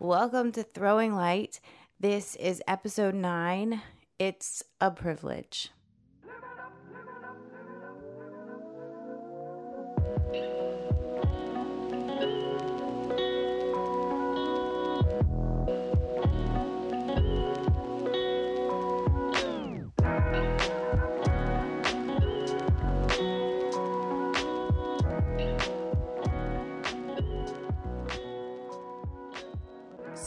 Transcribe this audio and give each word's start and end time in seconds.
Welcome 0.00 0.52
to 0.52 0.62
Throwing 0.62 1.16
Light. 1.16 1.58
This 1.98 2.36
is 2.36 2.62
episode 2.68 3.16
nine. 3.16 3.82
It's 4.16 4.62
a 4.80 4.92
privilege. 4.92 5.72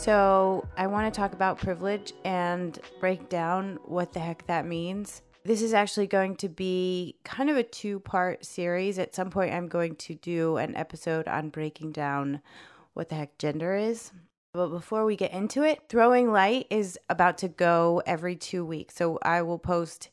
So, 0.01 0.67
I 0.75 0.87
want 0.87 1.13
to 1.13 1.15
talk 1.15 1.33
about 1.33 1.59
privilege 1.59 2.11
and 2.25 2.79
break 2.99 3.29
down 3.29 3.77
what 3.85 4.13
the 4.13 4.19
heck 4.19 4.47
that 4.47 4.65
means. 4.65 5.21
This 5.45 5.61
is 5.61 5.75
actually 5.75 6.07
going 6.07 6.37
to 6.37 6.49
be 6.49 7.17
kind 7.23 7.51
of 7.51 7.57
a 7.57 7.61
two 7.61 7.99
part 7.99 8.43
series. 8.43 8.97
At 8.97 9.13
some 9.13 9.29
point, 9.29 9.53
I'm 9.53 9.67
going 9.67 9.95
to 9.97 10.15
do 10.15 10.57
an 10.57 10.75
episode 10.75 11.27
on 11.27 11.49
breaking 11.49 11.91
down 11.91 12.41
what 12.95 13.09
the 13.09 13.15
heck 13.15 13.37
gender 13.37 13.75
is. 13.75 14.11
But 14.53 14.69
before 14.69 15.05
we 15.05 15.15
get 15.15 15.33
into 15.33 15.61
it, 15.61 15.83
Throwing 15.87 16.31
Light 16.31 16.65
is 16.71 16.97
about 17.07 17.37
to 17.37 17.47
go 17.47 18.01
every 18.03 18.35
two 18.35 18.65
weeks. 18.65 18.95
So, 18.95 19.19
I 19.21 19.43
will 19.43 19.59
post 19.59 20.09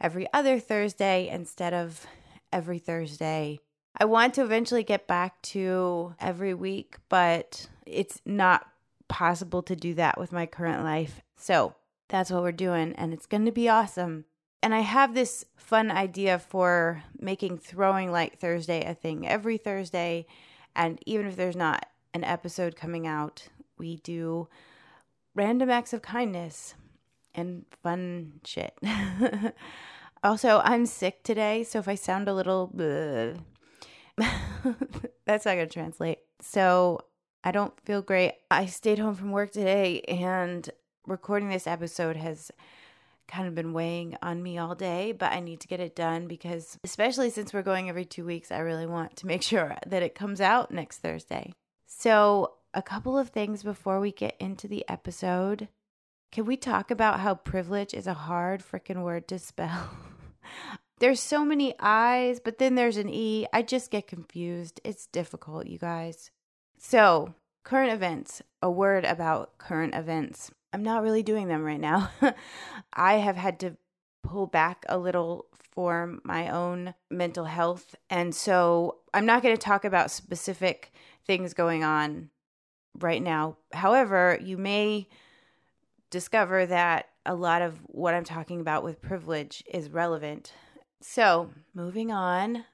every 0.00 0.26
other 0.32 0.58
Thursday 0.58 1.28
instead 1.28 1.72
of 1.72 2.04
every 2.52 2.80
Thursday. 2.80 3.60
I 3.96 4.06
want 4.06 4.34
to 4.34 4.42
eventually 4.42 4.82
get 4.82 5.06
back 5.06 5.40
to 5.42 6.16
every 6.18 6.52
week, 6.52 6.96
but 7.08 7.68
it's 7.86 8.20
not 8.26 8.66
possible 9.10 9.62
to 9.64 9.76
do 9.76 9.92
that 9.94 10.18
with 10.18 10.32
my 10.32 10.46
current 10.46 10.82
life. 10.84 11.20
So 11.36 11.74
that's 12.08 12.30
what 12.30 12.42
we're 12.42 12.52
doing, 12.52 12.94
and 12.94 13.12
it's 13.12 13.26
going 13.26 13.44
to 13.44 13.52
be 13.52 13.68
awesome. 13.68 14.24
And 14.62 14.74
I 14.74 14.80
have 14.80 15.14
this 15.14 15.44
fun 15.56 15.90
idea 15.90 16.38
for 16.38 17.02
making 17.18 17.58
Throwing 17.58 18.10
Light 18.10 18.38
Thursday 18.38 18.84
a 18.84 18.94
thing 18.94 19.26
every 19.26 19.58
Thursday. 19.58 20.26
And 20.76 20.98
even 21.06 21.26
if 21.26 21.36
there's 21.36 21.56
not 21.56 21.86
an 22.14 22.24
episode 22.24 22.76
coming 22.76 23.06
out, 23.06 23.48
we 23.78 23.96
do 23.96 24.48
random 25.34 25.70
acts 25.70 25.92
of 25.92 26.02
kindness 26.02 26.74
and 27.34 27.64
fun 27.82 28.40
shit. 28.44 28.78
also, 30.22 30.60
I'm 30.64 30.86
sick 30.86 31.22
today, 31.22 31.64
so 31.64 31.78
if 31.78 31.88
I 31.88 31.94
sound 31.94 32.28
a 32.28 32.34
little, 32.34 32.70
that's 35.24 35.44
not 35.44 35.54
going 35.54 35.68
to 35.68 35.72
translate. 35.72 36.18
So 36.40 37.00
I 37.42 37.52
don't 37.52 37.78
feel 37.80 38.02
great. 38.02 38.34
I 38.50 38.66
stayed 38.66 38.98
home 38.98 39.14
from 39.14 39.32
work 39.32 39.52
today 39.52 40.00
and 40.02 40.68
recording 41.06 41.48
this 41.48 41.66
episode 41.66 42.16
has 42.16 42.50
kind 43.26 43.46
of 43.46 43.54
been 43.54 43.72
weighing 43.72 44.16
on 44.20 44.42
me 44.42 44.58
all 44.58 44.74
day, 44.74 45.12
but 45.12 45.32
I 45.32 45.40
need 45.40 45.60
to 45.60 45.68
get 45.68 45.80
it 45.80 45.96
done 45.96 46.26
because, 46.26 46.78
especially 46.84 47.30
since 47.30 47.54
we're 47.54 47.62
going 47.62 47.88
every 47.88 48.04
two 48.04 48.24
weeks, 48.24 48.50
I 48.50 48.58
really 48.58 48.86
want 48.86 49.16
to 49.16 49.26
make 49.32 49.42
sure 49.42 49.76
that 49.86 50.02
it 50.02 50.14
comes 50.14 50.40
out 50.40 50.70
next 50.70 50.98
Thursday. 50.98 51.54
So, 51.86 52.54
a 52.74 52.82
couple 52.82 53.18
of 53.18 53.30
things 53.30 53.62
before 53.62 54.00
we 54.00 54.12
get 54.12 54.36
into 54.38 54.68
the 54.68 54.84
episode. 54.88 55.68
Can 56.30 56.44
we 56.44 56.56
talk 56.56 56.92
about 56.92 57.18
how 57.18 57.34
privilege 57.34 57.92
is 57.92 58.06
a 58.06 58.14
hard 58.14 58.62
freaking 58.62 59.02
word 59.02 59.26
to 59.28 59.38
spell? 59.40 59.90
there's 61.00 61.18
so 61.18 61.44
many 61.44 61.74
I's, 61.80 62.38
but 62.38 62.58
then 62.58 62.76
there's 62.76 62.96
an 62.96 63.08
E. 63.08 63.46
I 63.52 63.62
just 63.62 63.90
get 63.90 64.06
confused. 64.06 64.80
It's 64.84 65.06
difficult, 65.06 65.66
you 65.66 65.78
guys. 65.78 66.30
So, 66.82 67.34
current 67.62 67.92
events, 67.92 68.40
a 68.62 68.70
word 68.70 69.04
about 69.04 69.58
current 69.58 69.94
events. 69.94 70.50
I'm 70.72 70.82
not 70.82 71.02
really 71.02 71.22
doing 71.22 71.46
them 71.46 71.62
right 71.62 71.78
now. 71.78 72.10
I 72.94 73.14
have 73.18 73.36
had 73.36 73.60
to 73.60 73.76
pull 74.22 74.46
back 74.46 74.86
a 74.88 74.96
little 74.96 75.44
for 75.72 76.18
my 76.24 76.48
own 76.48 76.94
mental 77.10 77.44
health. 77.44 77.94
And 78.08 78.34
so 78.34 78.96
I'm 79.12 79.26
not 79.26 79.42
going 79.42 79.54
to 79.54 79.60
talk 79.60 79.84
about 79.84 80.10
specific 80.10 80.90
things 81.26 81.52
going 81.52 81.84
on 81.84 82.30
right 82.98 83.22
now. 83.22 83.58
However, 83.72 84.38
you 84.40 84.56
may 84.56 85.06
discover 86.08 86.64
that 86.64 87.10
a 87.26 87.34
lot 87.34 87.60
of 87.60 87.78
what 87.88 88.14
I'm 88.14 88.24
talking 88.24 88.58
about 88.58 88.82
with 88.84 89.02
privilege 89.02 89.62
is 89.70 89.90
relevant. 89.90 90.54
So, 91.02 91.50
moving 91.74 92.10
on, 92.10 92.64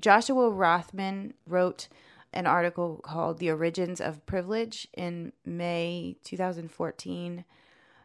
Joshua 0.00 0.50
Rothman 0.50 1.34
wrote 1.46 1.88
an 2.34 2.46
article 2.46 3.00
called 3.02 3.38
The 3.38 3.50
Origins 3.50 4.00
of 4.00 4.26
Privilege 4.26 4.86
in 4.92 5.32
May 5.46 6.16
2014 6.24 7.44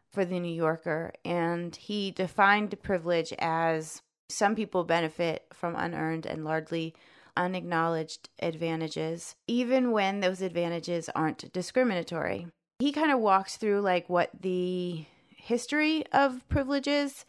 for 0.07 0.23
The 0.23 0.40
New 0.40 0.53
Yorker. 0.53 1.12
And 1.25 1.75
he 1.75 2.12
defined 2.12 2.81
privilege 2.81 3.34
as 3.39 4.01
some 4.29 4.56
people 4.56 4.84
benefit 4.84 5.45
from 5.51 5.75
unearned 5.75 6.25
and 6.25 6.45
largely 6.45 6.94
unacknowledged 7.35 8.29
advantages, 8.39 9.35
even 9.47 9.91
when 9.91 10.19
those 10.19 10.41
advantages 10.41 11.09
aren't 11.16 11.51
discriminatory. 11.51 12.47
He 12.79 12.91
kind 12.91 13.12
of 13.12 13.19
walks 13.19 13.57
through 13.57 13.81
like 13.81 14.07
what 14.09 14.29
the 14.39 15.06
history 15.35 16.06
of 16.13 16.47
privilege 16.50 16.88
is. 16.88 17.25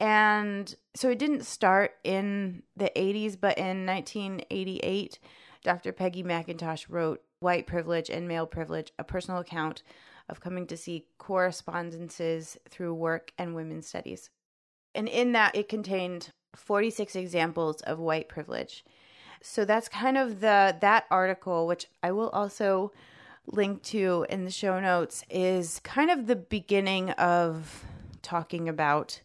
And 0.00 0.74
so 0.94 1.10
it 1.10 1.18
didn't 1.18 1.44
start 1.44 1.96
in 2.04 2.62
the 2.76 2.90
80s, 2.96 3.36
but 3.38 3.58
in 3.58 3.84
1988, 3.84 5.18
Dr. 5.62 5.92
Peggy 5.92 6.22
McIntosh 6.22 6.86
wrote 6.88 7.22
White 7.40 7.66
Privilege 7.66 8.10
and 8.10 8.28
Male 8.28 8.46
Privilege, 8.46 8.92
a 8.98 9.04
personal 9.04 9.40
account 9.40 9.82
of 10.28 10.40
coming 10.40 10.66
to 10.66 10.76
see 10.76 11.06
correspondences 11.18 12.58
through 12.68 12.94
work 12.94 13.32
and 13.38 13.54
women's 13.54 13.86
studies. 13.86 14.30
And 14.94 15.08
in 15.08 15.32
that, 15.32 15.54
it 15.54 15.68
contained 15.68 16.32
46 16.54 17.16
examples 17.16 17.80
of 17.82 17.98
white 17.98 18.28
privilege. 18.28 18.84
So 19.42 19.64
that's 19.64 19.88
kind 19.88 20.18
of 20.18 20.40
the 20.40 20.76
that 20.80 21.04
article, 21.10 21.66
which 21.66 21.86
I 22.02 22.10
will 22.12 22.30
also 22.30 22.92
link 23.46 23.82
to 23.84 24.26
in 24.28 24.44
the 24.44 24.50
show 24.50 24.80
notes, 24.80 25.24
is 25.30 25.80
kind 25.84 26.10
of 26.10 26.26
the 26.26 26.36
beginning 26.36 27.10
of 27.12 27.84
talking 28.22 28.68
about 28.68 29.20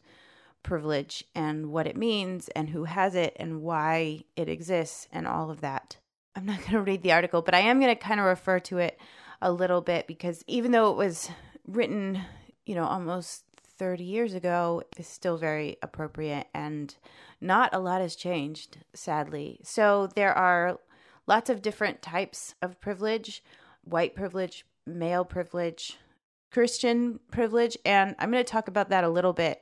privilege 0.62 1.26
and 1.36 1.72
what 1.72 1.88
it 1.88 1.98
means 1.98 2.48
and 2.50 2.70
who 2.70 2.86
has 2.86 3.16
it 3.16 3.36
and 3.38 3.62
why 3.62 4.24
it 4.36 4.48
exists 4.48 5.08
and 5.12 5.28
all 5.28 5.50
of 5.50 5.62
that. 5.62 5.98
I'm 6.36 6.46
not 6.46 6.58
going 6.62 6.72
to 6.72 6.82
read 6.82 7.04
the 7.04 7.14
article, 7.14 7.42
but 7.42 7.56
I 7.56 7.60
am 7.60 7.80
going 7.80 7.96
to 7.96 8.02
kind 8.02 8.20
of 8.20 8.26
refer 8.26 8.60
to 8.62 8.80
it 8.80 9.00
a 9.42 9.52
little 9.52 9.82
bit 9.82 10.08
because 10.08 10.44
even 10.48 10.72
though 10.72 10.92
it 10.92 10.98
was 10.98 11.30
written, 11.68 12.22
you 12.66 12.76
know, 12.76 12.86
almost 12.86 13.44
30 13.78 14.04
years 14.04 14.34
ago, 14.34 14.84
it's 14.98 15.10
still 15.10 15.38
very 15.38 15.78
appropriate 15.82 16.48
and 16.54 16.96
not 17.42 17.74
a 17.74 17.80
lot 17.80 18.02
has 18.02 18.16
changed, 18.16 18.78
sadly. 18.94 19.60
So 19.64 20.08
there 20.08 20.34
are 20.34 20.80
lots 21.28 21.50
of 21.50 21.62
different 21.62 22.02
types 22.02 22.56
of 22.62 22.80
privilege 22.80 23.44
white 23.84 24.16
privilege, 24.16 24.66
male 24.86 25.26
privilege, 25.26 25.98
Christian 26.52 27.20
privilege, 27.32 27.78
and 27.86 28.16
I'm 28.20 28.32
going 28.32 28.44
to 28.44 28.50
talk 28.50 28.68
about 28.68 28.90
that 28.90 29.04
a 29.04 29.10
little 29.10 29.34
bit. 29.34 29.62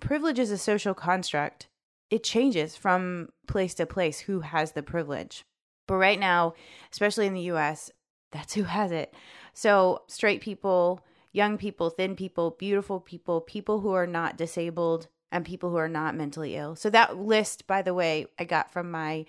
Privilege 0.00 0.38
is 0.38 0.50
a 0.50 0.58
social 0.58 0.94
construct. 0.94 1.68
It 2.10 2.22
changes 2.22 2.76
from 2.76 3.30
place 3.46 3.74
to 3.74 3.86
place 3.86 4.20
who 4.20 4.40
has 4.40 4.72
the 4.72 4.82
privilege. 4.82 5.44
But 5.86 5.96
right 5.96 6.18
now, 6.18 6.54
especially 6.92 7.26
in 7.26 7.34
the 7.34 7.52
US, 7.52 7.90
that's 8.32 8.54
who 8.54 8.64
has 8.64 8.90
it. 8.92 9.14
So, 9.54 10.02
straight 10.08 10.40
people, 10.40 11.00
young 11.32 11.56
people, 11.56 11.90
thin 11.90 12.16
people, 12.16 12.50
beautiful 12.58 13.00
people, 13.00 13.40
people 13.40 13.80
who 13.80 13.92
are 13.92 14.06
not 14.06 14.36
disabled, 14.36 15.08
and 15.32 15.44
people 15.44 15.70
who 15.70 15.76
are 15.76 15.88
not 15.88 16.14
mentally 16.14 16.56
ill. 16.56 16.76
So, 16.76 16.90
that 16.90 17.16
list, 17.16 17.66
by 17.66 17.82
the 17.82 17.94
way, 17.94 18.26
I 18.38 18.44
got 18.44 18.70
from 18.70 18.90
my 18.90 19.26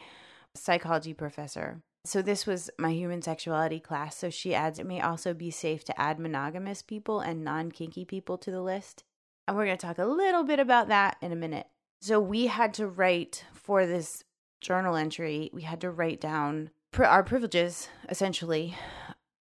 psychology 0.55 1.13
professor. 1.13 1.81
So, 2.05 2.21
this 2.21 2.45
was 2.45 2.69
my 2.77 2.91
human 2.91 3.21
sexuality 3.21 3.79
class. 3.79 4.17
So, 4.17 4.29
she 4.29 4.53
adds 4.53 4.79
it 4.79 4.85
may 4.85 5.01
also 5.01 5.33
be 5.33 5.51
safe 5.51 5.83
to 5.85 5.99
add 5.99 6.19
monogamous 6.19 6.81
people 6.81 7.19
and 7.19 7.43
non 7.43 7.71
kinky 7.71 8.05
people 8.05 8.37
to 8.39 8.51
the 8.51 8.61
list. 8.61 9.03
And 9.47 9.55
we're 9.55 9.65
going 9.65 9.77
to 9.77 9.85
talk 9.85 9.97
a 9.97 10.05
little 10.05 10.43
bit 10.43 10.59
about 10.59 10.89
that 10.89 11.17
in 11.21 11.31
a 11.31 11.37
minute. 11.37 11.67
So, 12.01 12.19
we 12.19 12.47
had 12.47 12.73
to 12.75 12.87
write 12.87 13.45
for 13.53 13.85
this 13.85 14.23
journal 14.61 14.95
entry, 14.95 15.49
we 15.53 15.63
had 15.63 15.81
to 15.81 15.91
write 15.91 16.21
down 16.21 16.71
our 16.99 17.23
privileges, 17.23 17.89
essentially. 18.09 18.75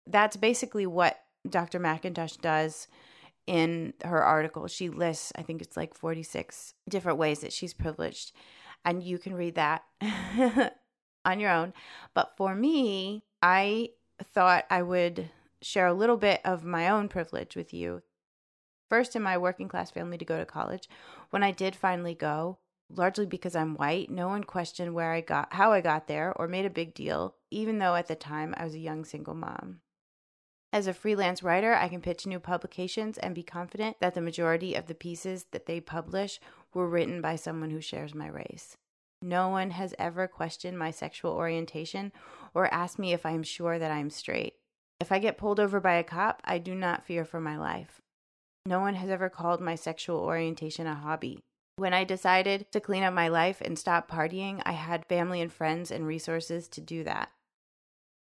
That's 0.06 0.36
basically 0.36 0.86
what 0.86 1.20
Dr. 1.48 1.80
McIntosh 1.80 2.40
does 2.40 2.88
in 3.46 3.94
her 4.04 4.22
article. 4.22 4.66
She 4.66 4.88
lists, 4.88 5.32
I 5.36 5.42
think 5.42 5.62
it's 5.62 5.76
like 5.76 5.94
46 5.94 6.74
different 6.88 7.18
ways 7.18 7.40
that 7.40 7.52
she's 7.52 7.74
privileged. 7.74 8.32
And 8.84 9.02
you 9.02 9.18
can 9.18 9.34
read 9.34 9.54
that 9.54 9.84
on 11.24 11.40
your 11.40 11.50
own. 11.50 11.72
But 12.14 12.36
for 12.36 12.54
me, 12.54 13.24
I 13.42 13.90
thought 14.22 14.64
I 14.70 14.82
would 14.82 15.30
share 15.62 15.86
a 15.86 15.94
little 15.94 16.16
bit 16.16 16.40
of 16.44 16.64
my 16.64 16.88
own 16.88 17.08
privilege 17.08 17.56
with 17.56 17.72
you. 17.72 18.02
First, 18.88 19.16
in 19.16 19.22
my 19.22 19.36
working 19.36 19.68
class 19.68 19.90
family 19.90 20.18
to 20.18 20.24
go 20.24 20.38
to 20.38 20.46
college, 20.46 20.88
when 21.30 21.42
I 21.42 21.50
did 21.50 21.74
finally 21.74 22.14
go, 22.14 22.58
largely 22.90 23.26
because 23.26 23.56
I'm 23.56 23.74
white, 23.74 24.10
no 24.10 24.28
one 24.28 24.44
questioned 24.44 24.94
where 24.94 25.12
I 25.12 25.20
got 25.20 25.52
how 25.52 25.72
I 25.72 25.80
got 25.80 26.06
there 26.06 26.32
or 26.36 26.48
made 26.48 26.66
a 26.66 26.70
big 26.70 26.94
deal, 26.94 27.34
even 27.50 27.78
though 27.78 27.94
at 27.94 28.08
the 28.08 28.14
time 28.14 28.54
I 28.56 28.64
was 28.64 28.74
a 28.74 28.78
young 28.78 29.04
single 29.04 29.34
mom. 29.34 29.80
As 30.72 30.86
a 30.86 30.94
freelance 30.94 31.42
writer, 31.42 31.74
I 31.74 31.88
can 31.88 32.02
pitch 32.02 32.26
new 32.26 32.38
publications 32.38 33.18
and 33.18 33.34
be 33.34 33.42
confident 33.42 33.96
that 34.00 34.14
the 34.14 34.20
majority 34.20 34.74
of 34.74 34.86
the 34.86 34.94
pieces 34.94 35.46
that 35.52 35.66
they 35.66 35.80
publish 35.80 36.38
were 36.74 36.88
written 36.88 37.22
by 37.22 37.36
someone 37.36 37.70
who 37.70 37.80
shares 37.80 38.14
my 38.14 38.28
race. 38.28 38.76
No 39.22 39.48
one 39.48 39.70
has 39.70 39.94
ever 39.98 40.28
questioned 40.28 40.78
my 40.78 40.90
sexual 40.90 41.32
orientation 41.32 42.12
or 42.52 42.72
asked 42.72 42.98
me 42.98 43.12
if 43.12 43.24
I 43.24 43.30
am 43.30 43.42
sure 43.42 43.78
that 43.78 43.90
I 43.90 43.98
am 43.98 44.10
straight. 44.10 44.54
If 45.00 45.10
I 45.12 45.18
get 45.18 45.38
pulled 45.38 45.60
over 45.60 45.80
by 45.80 45.94
a 45.94 46.04
cop, 46.04 46.42
I 46.44 46.58
do 46.58 46.74
not 46.74 47.06
fear 47.06 47.24
for 47.24 47.40
my 47.40 47.56
life. 47.56 48.00
No 48.66 48.80
one 48.80 48.94
has 48.94 49.08
ever 49.08 49.28
called 49.28 49.60
my 49.60 49.76
sexual 49.76 50.18
orientation 50.18 50.86
a 50.86 50.94
hobby. 50.94 51.40
When 51.78 51.92
I 51.92 52.04
decided 52.04 52.72
to 52.72 52.80
clean 52.80 53.02
up 53.02 53.12
my 53.12 53.28
life 53.28 53.60
and 53.60 53.78
stop 53.78 54.10
partying, 54.10 54.62
I 54.64 54.72
had 54.72 55.04
family 55.04 55.42
and 55.42 55.52
friends 55.52 55.90
and 55.90 56.06
resources 56.06 56.68
to 56.68 56.80
do 56.80 57.04
that. 57.04 57.30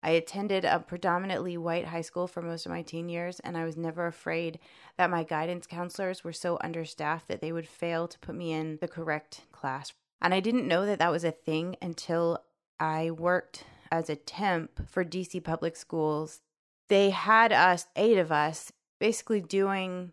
I 0.03 0.13
attended 0.13 0.65
a 0.65 0.81
predominantly 0.81 1.59
white 1.59 1.87
high 1.87 2.01
school 2.01 2.27
for 2.27 2.41
most 2.41 2.65
of 2.65 2.73
my 2.73 2.81
teen 2.81 3.11
years, 3.11 3.41
and 3.41 3.57
I 3.59 3.67
was 3.67 3.77
never 3.77 4.07
afraid 4.07 4.59
that 4.97 5.11
my 5.11 5.23
guidance 5.23 5.67
counselors 5.67 6.25
were 6.25 6.33
so 6.33 6.57
understaffed 6.65 7.29
that 7.29 7.43
they 7.43 7.53
would 7.53 7.69
fail 7.69 8.09
to 8.09 8.19
put 8.21 8.35
me 8.35 8.53
in 8.53 8.79
the 8.81 8.89
correct 8.89 9.43
class. 9.53 9.93
And 10.23 10.33
I 10.33 10.41
didn't 10.41 10.67
know 10.67 10.87
that 10.87 10.99
that 10.99 11.13
was 11.13 11.23
a 11.23 11.31
thing 11.31 11.77
until 11.83 12.43
I 12.81 13.11
worked 13.11 13.65
as 13.93 14.09
a 14.09 14.17
temp 14.17 14.89
for 14.89 15.05
DC 15.05 15.45
Public 15.45 15.77
Schools. 15.77 16.41
They 16.89 17.11
had 17.11 17.53
us, 17.53 17.87
eight 17.97 18.17
of 18.17 18.33
us, 18.33 18.73
basically 18.99 19.43
doing 19.43 20.13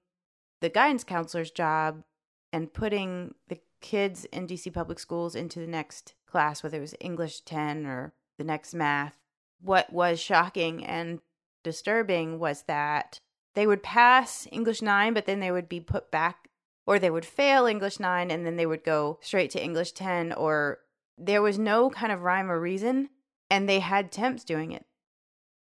the 0.60 0.70
guidance 0.70 1.06
counselor's 1.06 1.52
job 1.52 2.04
and 2.52 2.74
putting 2.74 3.36
the 3.48 3.60
kids 3.82 4.26
in 4.26 4.48
DC 4.48 4.74
public 4.74 5.00
schools 5.00 5.36
into 5.36 5.60
the 5.60 5.68
next 5.68 6.14
class, 6.26 6.64
whether 6.64 6.78
it 6.78 6.82
was 6.82 6.96
English 7.00 7.42
10 7.42 7.86
or 7.86 8.14
the 8.38 8.44
next 8.44 8.74
math. 8.74 9.16
What 9.62 9.92
was 9.92 10.20
shocking 10.20 10.86
and 10.86 11.20
disturbing 11.64 12.40
was 12.40 12.64
that 12.64 13.20
they 13.56 13.68
would 13.68 13.84
pass 13.84 14.48
English 14.52 14.82
9, 14.82 15.14
but 15.14 15.26
then 15.26 15.40
they 15.40 15.52
would 15.52 15.68
be 15.68 15.80
put 15.80 16.12
back, 16.12 16.50
or 16.86 17.00
they 17.00 17.10
would 17.10 17.26
fail 17.26 17.66
English 17.66 18.00
9 18.00 18.32
and 18.32 18.46
then 18.46 18.56
they 18.56 18.66
would 18.66 18.84
go 18.84 19.20
straight 19.22 19.52
to 19.52 19.64
English 19.64 19.92
10, 19.94 20.34
or 20.34 20.80
there 21.18 21.42
was 21.42 21.60
no 21.60 21.90
kind 21.90 22.12
of 22.12 22.22
rhyme 22.22 22.50
or 22.50 22.60
reason, 22.60 23.10
and 23.50 23.68
they 23.68 23.80
had 23.80 24.12
temps 24.12 24.44
doing 24.44 24.72
it. 24.72 24.86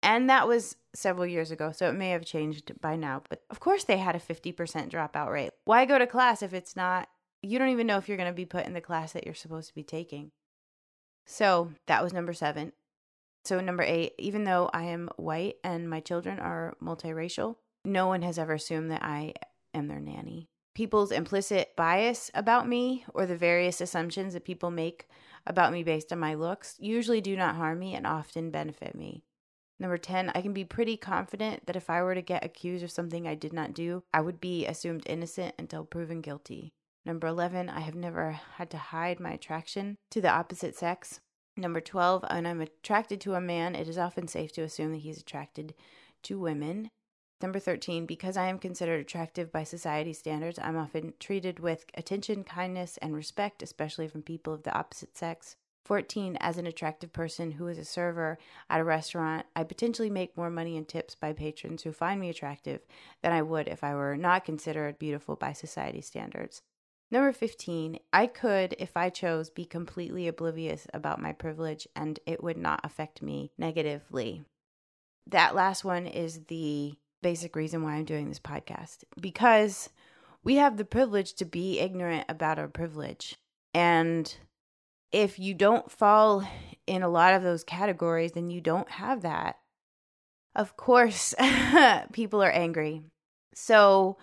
And 0.02 0.28
that 0.28 0.48
was 0.48 0.76
several 0.94 1.26
years 1.26 1.50
ago, 1.50 1.72
so 1.72 1.88
it 1.88 1.94
may 1.94 2.10
have 2.10 2.24
changed 2.24 2.80
by 2.80 2.96
now. 2.96 3.22
But 3.28 3.42
of 3.50 3.60
course, 3.60 3.84
they 3.84 3.98
had 3.98 4.14
a 4.14 4.20
50% 4.20 4.54
dropout 4.90 5.30
rate. 5.30 5.50
Why 5.64 5.84
go 5.84 5.98
to 5.98 6.06
class 6.06 6.42
if 6.42 6.54
it's 6.54 6.76
not, 6.76 7.08
you 7.42 7.58
don't 7.58 7.70
even 7.70 7.86
know 7.86 7.98
if 7.98 8.08
you're 8.08 8.16
going 8.16 8.30
to 8.30 8.34
be 8.34 8.46
put 8.46 8.66
in 8.66 8.74
the 8.74 8.80
class 8.80 9.12
that 9.12 9.24
you're 9.24 9.34
supposed 9.34 9.68
to 9.68 9.74
be 9.74 9.82
taking? 9.82 10.30
So 11.26 11.72
that 11.86 12.02
was 12.02 12.12
number 12.12 12.32
seven. 12.32 12.72
So, 13.44 13.60
number 13.60 13.82
eight, 13.82 14.14
even 14.18 14.44
though 14.44 14.70
I 14.72 14.84
am 14.84 15.10
white 15.16 15.56
and 15.62 15.88
my 15.88 16.00
children 16.00 16.38
are 16.38 16.76
multiracial, 16.82 17.56
no 17.84 18.06
one 18.06 18.22
has 18.22 18.38
ever 18.38 18.54
assumed 18.54 18.90
that 18.90 19.02
I 19.02 19.34
am 19.74 19.88
their 19.88 20.00
nanny. 20.00 20.48
People's 20.74 21.12
implicit 21.12 21.76
bias 21.76 22.30
about 22.34 22.66
me 22.66 23.04
or 23.12 23.26
the 23.26 23.36
various 23.36 23.82
assumptions 23.82 24.32
that 24.32 24.46
people 24.46 24.70
make 24.70 25.06
about 25.46 25.72
me 25.72 25.82
based 25.82 26.10
on 26.10 26.18
my 26.18 26.34
looks 26.34 26.76
usually 26.78 27.20
do 27.20 27.36
not 27.36 27.56
harm 27.56 27.78
me 27.78 27.94
and 27.94 28.06
often 28.06 28.50
benefit 28.50 28.94
me. 28.94 29.22
Number 29.80 29.98
10, 29.98 30.30
I 30.34 30.40
can 30.40 30.52
be 30.52 30.64
pretty 30.64 30.96
confident 30.96 31.66
that 31.66 31.76
if 31.76 31.90
I 31.90 32.02
were 32.02 32.14
to 32.14 32.22
get 32.22 32.44
accused 32.44 32.84
of 32.84 32.90
something 32.90 33.26
I 33.26 33.34
did 33.34 33.52
not 33.52 33.74
do, 33.74 34.04
I 34.12 34.20
would 34.20 34.40
be 34.40 34.66
assumed 34.66 35.02
innocent 35.06 35.54
until 35.58 35.84
proven 35.84 36.20
guilty. 36.20 36.72
Number 37.04 37.26
11, 37.26 37.68
I 37.68 37.80
have 37.80 37.94
never 37.94 38.40
had 38.56 38.70
to 38.70 38.78
hide 38.78 39.20
my 39.20 39.32
attraction 39.32 39.96
to 40.10 40.20
the 40.20 40.30
opposite 40.30 40.74
sex. 40.76 41.20
Number 41.56 41.80
12, 41.80 42.24
when 42.30 42.46
I'm 42.46 42.60
attracted 42.60 43.20
to 43.22 43.34
a 43.34 43.40
man, 43.40 43.74
it 43.74 43.88
is 43.88 43.98
often 43.98 44.26
safe 44.26 44.52
to 44.52 44.62
assume 44.62 44.92
that 44.92 45.02
he's 45.02 45.20
attracted 45.20 45.74
to 46.22 46.38
women. 46.38 46.88
Number 47.42 47.58
13, 47.58 48.06
because 48.06 48.36
I 48.36 48.46
am 48.46 48.58
considered 48.58 49.00
attractive 49.00 49.52
by 49.52 49.64
society 49.64 50.12
standards, 50.14 50.58
I'm 50.58 50.78
often 50.78 51.12
treated 51.20 51.58
with 51.60 51.84
attention, 51.94 52.42
kindness, 52.42 52.96
and 53.02 53.14
respect, 53.14 53.62
especially 53.62 54.08
from 54.08 54.22
people 54.22 54.54
of 54.54 54.62
the 54.62 54.74
opposite 54.74 55.16
sex. 55.16 55.56
14 55.84 56.36
as 56.40 56.58
an 56.58 56.66
attractive 56.66 57.12
person 57.12 57.52
who 57.52 57.66
is 57.68 57.78
a 57.78 57.84
server 57.84 58.38
at 58.70 58.80
a 58.80 58.84
restaurant 58.84 59.46
i 59.54 59.62
potentially 59.62 60.10
make 60.10 60.36
more 60.36 60.50
money 60.50 60.76
in 60.76 60.84
tips 60.84 61.14
by 61.14 61.32
patrons 61.32 61.82
who 61.82 61.92
find 61.92 62.20
me 62.20 62.28
attractive 62.30 62.80
than 63.22 63.32
i 63.32 63.42
would 63.42 63.68
if 63.68 63.84
i 63.84 63.94
were 63.94 64.16
not 64.16 64.44
considered 64.44 64.98
beautiful 64.98 65.36
by 65.36 65.52
society 65.52 66.00
standards. 66.00 66.62
Number 67.10 67.32
15 67.32 67.98
i 68.12 68.26
could 68.26 68.74
if 68.78 68.96
i 68.96 69.10
chose 69.10 69.50
be 69.50 69.64
completely 69.64 70.26
oblivious 70.26 70.86
about 70.92 71.20
my 71.20 71.32
privilege 71.32 71.86
and 71.94 72.18
it 72.26 72.42
would 72.42 72.56
not 72.56 72.80
affect 72.82 73.22
me 73.22 73.52
negatively. 73.58 74.44
That 75.26 75.54
last 75.54 75.84
one 75.84 76.06
is 76.06 76.44
the 76.44 76.94
basic 77.22 77.56
reason 77.56 77.82
why 77.82 77.94
i'm 77.94 78.04
doing 78.04 78.28
this 78.28 78.40
podcast 78.40 79.04
because 79.20 79.88
we 80.44 80.56
have 80.56 80.76
the 80.76 80.84
privilege 80.84 81.32
to 81.34 81.44
be 81.46 81.80
ignorant 81.80 82.26
about 82.28 82.58
our 82.58 82.68
privilege. 82.68 83.36
And 83.72 84.32
if 85.14 85.38
you 85.38 85.54
don't 85.54 85.92
fall 85.92 86.42
in 86.88 87.04
a 87.04 87.08
lot 87.08 87.34
of 87.34 87.44
those 87.44 87.62
categories, 87.62 88.32
then 88.32 88.50
you 88.50 88.60
don't 88.60 88.90
have 88.90 89.22
that. 89.22 89.58
Of 90.56 90.76
course, 90.76 91.36
people 92.12 92.42
are 92.42 92.50
angry. 92.50 93.02
So 93.54 94.18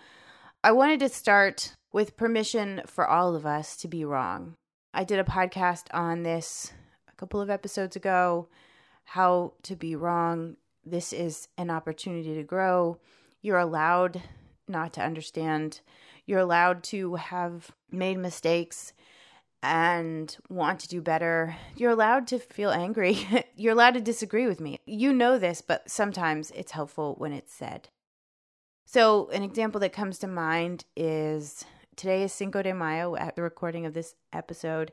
I 0.62 0.72
wanted 0.72 1.00
to 1.00 1.08
start 1.08 1.74
with 1.94 2.18
permission 2.18 2.82
for 2.86 3.08
all 3.08 3.34
of 3.34 3.46
us 3.46 3.74
to 3.78 3.88
be 3.88 4.04
wrong. 4.04 4.52
I 4.92 5.04
did 5.04 5.18
a 5.18 5.24
podcast 5.24 5.84
on 5.94 6.24
this 6.24 6.74
a 7.08 7.16
couple 7.16 7.40
of 7.40 7.48
episodes 7.48 7.96
ago 7.96 8.48
how 9.04 9.54
to 9.62 9.74
be 9.74 9.96
wrong. 9.96 10.56
This 10.84 11.14
is 11.14 11.48
an 11.56 11.70
opportunity 11.70 12.34
to 12.34 12.42
grow. 12.42 12.98
You're 13.40 13.58
allowed 13.58 14.22
not 14.68 14.92
to 14.92 15.02
understand. 15.02 15.80
You're 16.26 16.40
allowed 16.40 16.82
to 16.84 17.14
have 17.14 17.70
made 17.90 18.18
mistakes 18.18 18.92
and 19.62 20.36
want 20.48 20.80
to 20.80 20.88
do 20.88 21.00
better, 21.00 21.56
you're 21.76 21.92
allowed 21.92 22.26
to 22.28 22.38
feel 22.38 22.70
angry. 22.70 23.26
you're 23.56 23.72
allowed 23.72 23.94
to 23.94 24.00
disagree 24.00 24.46
with 24.46 24.60
me. 24.60 24.80
You 24.86 25.12
know 25.12 25.38
this, 25.38 25.62
but 25.62 25.88
sometimes 25.88 26.50
it's 26.52 26.72
helpful 26.72 27.14
when 27.18 27.32
it's 27.32 27.54
said. 27.54 27.88
So, 28.84 29.30
an 29.30 29.42
example 29.42 29.80
that 29.80 29.92
comes 29.92 30.18
to 30.18 30.26
mind 30.26 30.84
is 30.96 31.64
today 31.96 32.24
is 32.24 32.32
Cinco 32.32 32.62
de 32.62 32.74
Mayo 32.74 33.14
at 33.16 33.36
the 33.36 33.42
recording 33.42 33.86
of 33.86 33.94
this 33.94 34.14
episode. 34.32 34.92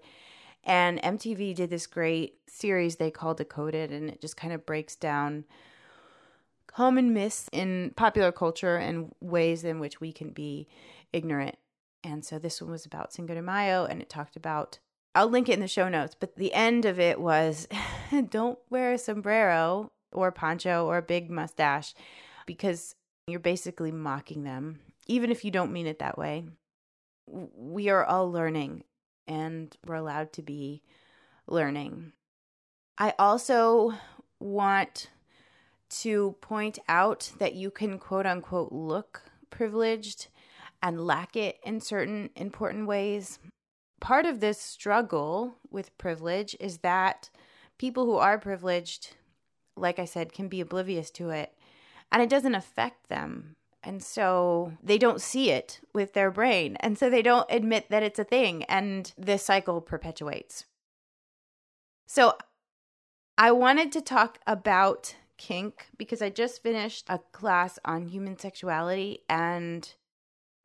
And 0.64 1.02
MTV 1.02 1.56
did 1.56 1.70
this 1.70 1.88
great 1.88 2.36
series 2.48 2.98
they 2.98 3.12
called 3.12 3.38
Decoded, 3.38 3.92
and 3.92 4.10
it 4.10 4.22
just 4.22 4.38
kind 4.38 4.54
of 4.54 4.66
breaks 4.66 4.96
down 4.96 5.46
common 6.68 7.14
myths 7.14 7.50
in 7.52 7.94
popular 7.96 8.32
culture 8.32 8.78
and 8.78 9.14
ways 9.20 9.64
in 9.64 9.80
which 9.80 10.00
we 10.00 10.14
can 10.14 10.30
be 10.30 10.68
ignorant 11.12 11.58
and 12.04 12.24
so 12.24 12.40
this 12.40 12.62
one 12.62 12.72
was 12.72 12.86
about 12.86 13.14
Cinco 13.14 13.34
de 13.34 13.42
Mayo 13.42 13.86
and 13.86 14.02
it 14.02 14.10
talked 14.10 14.36
about, 14.36 14.80
I'll 15.16 15.30
link 15.30 15.50
it 15.50 15.54
in 15.54 15.60
the 15.60 15.68
show 15.68 15.90
notes, 15.90 16.16
but 16.20 16.36
the 16.36 16.54
end 16.54 16.86
of 16.86 17.00
it 17.00 17.20
was 17.20 17.68
don't 18.30 18.60
wear 18.70 18.94
a 18.94 18.98
sombrero 18.98 19.92
or 20.12 20.28
a 20.28 20.32
poncho 20.34 20.86
or 20.86 20.98
a 20.98 21.04
big 21.04 21.30
mustache 21.30 21.94
because 22.46 22.96
you're 23.28 23.40
basically 23.40 23.92
mocking 23.92 24.44
them, 24.44 24.80
even 25.08 25.32
if 25.32 25.44
you 25.44 25.52
don't 25.52 25.74
mean 25.74 25.88
it 25.88 26.00
that 26.00 26.18
way. 26.18 26.46
We 27.28 27.90
are 27.90 28.06
all 28.06 28.32
learning 28.32 28.84
and 29.28 29.76
we're 29.86 29.96
allowed 29.96 30.34
to 30.34 30.42
be 30.42 30.82
learning. 31.48 32.14
I 32.98 33.14
also 33.20 33.94
want 34.40 35.10
to 35.90 36.36
point 36.42 36.80
out 36.88 37.32
that 37.40 37.56
you 37.56 37.72
can 37.72 38.00
quote 38.00 38.26
unquote 38.26 38.72
look 38.72 39.24
privileged 39.50 40.28
and 40.82 41.06
lack 41.06 41.36
it 41.36 41.60
in 41.64 41.82
certain 41.82 42.30
important 42.36 42.88
ways. 42.88 43.40
Part 44.00 44.26
of 44.26 44.40
this 44.40 44.60
struggle 44.60 45.56
with 45.70 45.98
privilege 45.98 46.56
is 46.60 46.80
that 46.80 47.30
people 47.78 48.06
who 48.06 48.16
are 48.16 48.38
privileged, 48.38 49.16
like 49.76 50.00
I 50.00 50.06
said, 50.06 50.34
can 50.34 50.48
be 50.48 50.62
oblivious 50.62 51.12
to 51.12 51.30
it 51.30 51.54
and 52.12 52.22
it 52.22 52.30
doesn't 52.30 52.56
affect 52.56 53.10
them. 53.10 53.56
And 53.84 54.04
so 54.04 54.74
they 54.84 54.98
don't 54.98 55.22
see 55.22 55.52
it 55.52 55.80
with 55.94 56.14
their 56.14 56.32
brain. 56.32 56.76
And 56.82 56.98
so 56.98 57.10
they 57.10 57.22
don't 57.22 57.50
admit 57.50 57.90
that 57.90 58.04
it's 58.04 58.20
a 58.20 58.26
thing. 58.26 58.64
And 58.64 59.12
this 59.18 59.44
cycle 59.44 59.80
perpetuates. 59.80 60.66
So 62.06 62.38
I 63.38 63.52
wanted 63.52 63.92
to 63.94 64.02
talk 64.02 64.40
about 64.46 65.16
kink 65.38 65.88
because 65.98 66.22
I 66.22 66.30
just 66.30 66.62
finished 66.62 67.06
a 67.08 67.20
class 67.32 67.80
on 67.86 68.08
human 68.08 68.38
sexuality 68.38 69.20
and 69.30 69.94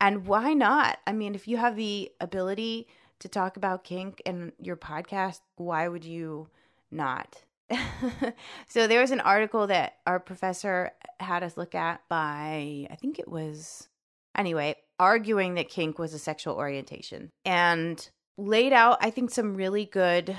and 0.01 0.27
why 0.27 0.55
not? 0.55 0.99
I 1.07 1.13
mean, 1.13 1.35
if 1.35 1.49
you 1.49 1.57
have 1.57 1.77
the 1.77 2.11
ability 2.21 2.89
to 3.21 3.29
talk 3.29 3.57
about 3.57 3.85
kink 3.85 4.21
in 4.25 4.53
your 4.61 4.77
podcast, 4.77 5.41
why 5.57 5.89
would 5.89 6.05
you 6.05 6.49
not? 6.91 7.43
so 8.69 8.87
there 8.87 9.01
was 9.01 9.11
an 9.11 9.21
article 9.21 9.67
that 9.67 9.95
our 10.07 10.21
professor 10.21 10.91
had 11.21 11.43
us 11.43 11.57
look 11.57 11.75
at 11.75 12.03
by, 12.09 12.87
I 12.91 12.97
think 13.01 13.19
it 13.19 13.29
was, 13.29 13.89
anyway, 14.37 14.77
arguing 14.99 15.55
that 15.55 15.69
kink 15.69 15.99
was 15.99 16.13
a 16.13 16.19
sexual 16.19 16.55
orientation 16.57 17.31
and 17.45 18.09
laid 18.37 18.73
out, 18.73 18.99
I 19.01 19.11
think, 19.11 19.31
some 19.31 19.57
really 19.57 19.87
good 19.87 20.37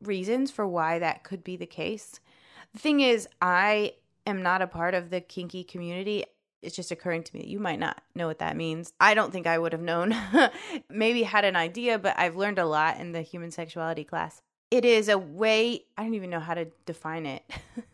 reasons 0.00 0.50
for 0.50 0.66
why 0.66 0.98
that 0.98 1.24
could 1.24 1.44
be 1.44 1.56
the 1.56 1.66
case. 1.66 2.20
The 2.72 2.78
thing 2.78 3.00
is, 3.00 3.28
I 3.40 3.94
am 4.26 4.42
not 4.42 4.62
a 4.62 4.66
part 4.66 4.94
of 4.94 5.10
the 5.10 5.20
kinky 5.20 5.64
community. 5.64 6.24
It's 6.62 6.76
just 6.76 6.90
occurring 6.90 7.22
to 7.24 7.34
me 7.34 7.40
that 7.40 7.48
you 7.48 7.60
might 7.60 7.78
not 7.78 8.02
know 8.14 8.26
what 8.26 8.40
that 8.40 8.56
means. 8.56 8.92
I 9.00 9.14
don't 9.14 9.32
think 9.32 9.46
I 9.46 9.58
would 9.58 9.72
have 9.72 9.82
known. 9.82 10.14
Maybe 10.90 11.22
had 11.22 11.44
an 11.44 11.56
idea, 11.56 11.98
but 11.98 12.18
I've 12.18 12.36
learned 12.36 12.58
a 12.58 12.66
lot 12.66 12.98
in 12.98 13.12
the 13.12 13.22
human 13.22 13.50
sexuality 13.50 14.04
class. 14.04 14.42
It 14.70 14.84
is 14.84 15.08
a 15.08 15.16
way, 15.16 15.84
I 15.96 16.02
don't 16.02 16.14
even 16.14 16.30
know 16.30 16.40
how 16.40 16.54
to 16.54 16.66
define 16.84 17.26
it. 17.26 17.42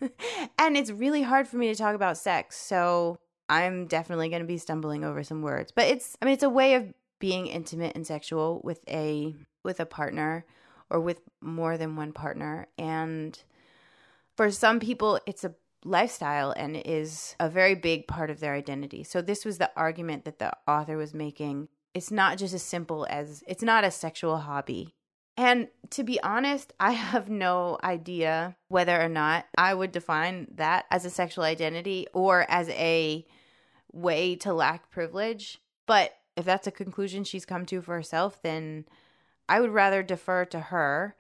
and 0.59 0.77
it's 0.77 0.91
really 0.91 1.23
hard 1.23 1.47
for 1.47 1.57
me 1.57 1.69
to 1.69 1.75
talk 1.75 1.95
about 1.95 2.17
sex. 2.17 2.57
So 2.57 3.19
I'm 3.49 3.87
definitely 3.87 4.29
going 4.29 4.43
to 4.43 4.49
be 4.49 4.59
stumbling 4.59 5.05
over 5.05 5.23
some 5.23 5.43
words. 5.43 5.71
But 5.71 5.89
it's, 5.89 6.17
I 6.21 6.25
mean, 6.25 6.35
it's 6.35 6.43
a 6.43 6.49
way 6.49 6.75
of 6.75 6.93
being 7.25 7.47
intimate 7.47 7.95
and 7.95 8.07
sexual 8.07 8.61
with 8.65 8.81
a 8.87 9.35
with 9.63 9.81
a 9.81 9.87
partner 9.87 10.45
or 10.91 11.01
with 11.01 11.23
more 11.41 11.79
than 11.79 11.97
one 11.97 12.13
partner 12.13 12.67
and 12.77 13.43
for 14.37 14.51
some 14.51 14.79
people 14.79 15.19
it's 15.25 15.43
a 15.43 15.55
lifestyle 15.85 16.53
and 16.57 16.77
is 16.77 17.37
a 17.39 17.49
very 17.49 17.75
big 17.75 18.09
part 18.09 18.31
of 18.31 18.41
their 18.41 18.55
identity. 18.55 19.05
So 19.05 19.21
this 19.21 19.45
was 19.45 19.59
the 19.59 19.71
argument 19.77 20.25
that 20.25 20.39
the 20.39 20.53
author 20.67 20.97
was 20.97 21.15
making. 21.15 21.69
It's 21.93 22.11
not 22.11 22.39
just 22.39 22.55
as 22.55 22.63
simple 22.63 23.07
as 23.09 23.45
it's 23.47 23.63
not 23.63 23.85
a 23.85 23.91
sexual 23.91 24.39
hobby. 24.39 24.95
And 25.37 25.69
to 25.91 26.05
be 26.05 26.21
honest, 26.23 26.73
I 26.81 26.93
have 27.11 27.29
no 27.29 27.79
idea 27.85 28.57
whether 28.69 29.01
or 29.01 29.09
not 29.09 29.47
I 29.57 29.75
would 29.75 29.93
define 29.93 30.49
that 30.55 30.87
as 30.91 31.05
a 31.05 31.11
sexual 31.11 31.45
identity 31.45 32.07
or 32.13 32.47
as 32.49 32.69
a 32.71 33.27
way 33.93 34.37
to 34.37 34.53
lack 34.53 34.91
privilege. 34.91 35.61
But 35.87 36.13
if 36.37 36.45
that's 36.45 36.67
a 36.67 36.73
conclusion 36.73 37.25
she's 37.25 37.45
come 37.45 37.67
to 37.67 37.81
for 37.81 37.95
herself, 37.95 38.41
then 38.43 38.87
I 39.49 39.61
would 39.61 39.71
rather 39.71 40.03
defer 40.03 40.45
to 40.47 40.59
her 40.59 41.15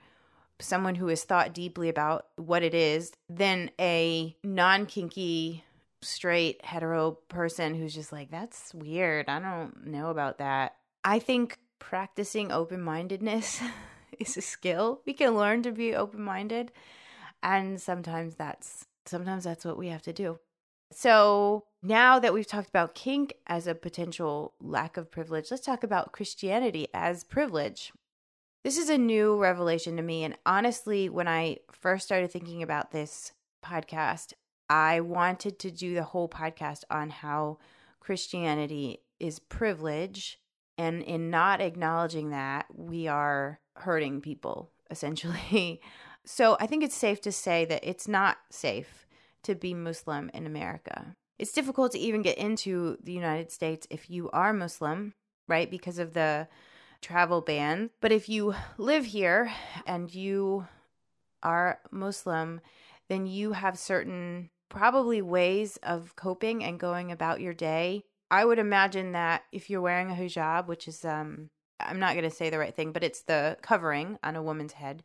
someone 0.60 0.94
who 0.94 1.08
has 1.08 1.24
thought 1.24 1.54
deeply 1.54 1.88
about 1.88 2.26
what 2.36 2.62
it 2.62 2.74
is 2.74 3.12
than 3.28 3.70
a 3.80 4.36
non 4.42 4.86
kinky, 4.86 5.64
straight, 6.02 6.64
hetero 6.64 7.12
person 7.28 7.74
who's 7.74 7.94
just 7.94 8.12
like, 8.12 8.30
that's 8.30 8.72
weird. 8.74 9.28
I 9.28 9.40
don't 9.40 9.86
know 9.86 10.10
about 10.10 10.38
that. 10.38 10.76
I 11.04 11.18
think 11.18 11.58
practicing 11.78 12.50
open 12.50 12.80
mindedness 12.80 13.60
is 14.18 14.36
a 14.36 14.40
skill. 14.40 15.00
We 15.06 15.12
can 15.12 15.36
learn 15.36 15.62
to 15.62 15.72
be 15.72 15.94
open 15.94 16.22
minded. 16.22 16.72
And 17.42 17.80
sometimes 17.80 18.36
that's 18.36 18.86
sometimes 19.06 19.44
that's 19.44 19.64
what 19.64 19.76
we 19.76 19.88
have 19.88 20.02
to 20.02 20.12
do. 20.12 20.38
So 20.90 21.64
now 21.82 22.18
that 22.18 22.32
we've 22.32 22.46
talked 22.46 22.68
about 22.68 22.94
kink 22.94 23.34
as 23.46 23.66
a 23.66 23.74
potential 23.74 24.54
lack 24.60 24.96
of 24.96 25.10
privilege, 25.10 25.50
let's 25.50 25.64
talk 25.64 25.82
about 25.82 26.12
Christianity 26.12 26.88
as 26.94 27.24
privilege. 27.24 27.92
This 28.64 28.78
is 28.78 28.88
a 28.88 28.96
new 28.96 29.36
revelation 29.36 29.96
to 29.98 30.02
me. 30.02 30.24
And 30.24 30.38
honestly, 30.46 31.10
when 31.10 31.28
I 31.28 31.58
first 31.70 32.06
started 32.06 32.32
thinking 32.32 32.62
about 32.62 32.92
this 32.92 33.32
podcast, 33.62 34.32
I 34.70 35.00
wanted 35.00 35.58
to 35.58 35.70
do 35.70 35.94
the 35.94 36.02
whole 36.02 36.30
podcast 36.30 36.82
on 36.90 37.10
how 37.10 37.58
Christianity 38.00 39.02
is 39.20 39.38
privilege. 39.38 40.40
And 40.78 41.02
in 41.02 41.28
not 41.28 41.60
acknowledging 41.60 42.30
that, 42.30 42.64
we 42.74 43.06
are 43.06 43.60
hurting 43.76 44.22
people, 44.22 44.72
essentially. 44.90 45.80
So 46.26 46.56
I 46.58 46.66
think 46.66 46.82
it's 46.82 46.94
safe 46.94 47.20
to 47.20 47.32
say 47.32 47.66
that 47.66 47.84
it's 47.84 48.08
not 48.08 48.38
safe 48.50 49.06
to 49.42 49.54
be 49.54 49.74
Muslim 49.74 50.30
in 50.32 50.46
America. 50.46 51.16
It's 51.38 51.52
difficult 51.52 51.92
to 51.92 51.98
even 51.98 52.22
get 52.22 52.38
into 52.38 52.96
the 53.02 53.12
United 53.12 53.52
States 53.52 53.86
if 53.90 54.08
you 54.08 54.30
are 54.30 54.54
Muslim, 54.54 55.12
right? 55.48 55.70
Because 55.70 55.98
of 55.98 56.14
the 56.14 56.48
travel 57.04 57.42
ban. 57.42 57.90
But 58.00 58.12
if 58.12 58.28
you 58.28 58.54
live 58.78 59.04
here 59.04 59.52
and 59.86 60.12
you 60.12 60.66
are 61.42 61.78
Muslim, 61.90 62.62
then 63.08 63.26
you 63.26 63.52
have 63.52 63.78
certain 63.78 64.48
probably 64.70 65.20
ways 65.20 65.76
of 65.82 66.16
coping 66.16 66.64
and 66.64 66.80
going 66.80 67.12
about 67.12 67.42
your 67.42 67.52
day. 67.52 68.04
I 68.30 68.46
would 68.46 68.58
imagine 68.58 69.12
that 69.12 69.42
if 69.52 69.68
you're 69.68 69.82
wearing 69.82 70.10
a 70.10 70.14
hijab, 70.14 70.66
which 70.66 70.88
is 70.88 71.04
um 71.04 71.50
I'm 71.78 71.98
not 71.98 72.14
going 72.14 72.28
to 72.28 72.34
say 72.34 72.48
the 72.48 72.58
right 72.58 72.74
thing, 72.74 72.92
but 72.92 73.04
it's 73.04 73.22
the 73.22 73.58
covering 73.60 74.18
on 74.22 74.36
a 74.36 74.42
woman's 74.42 74.72
head, 74.72 75.02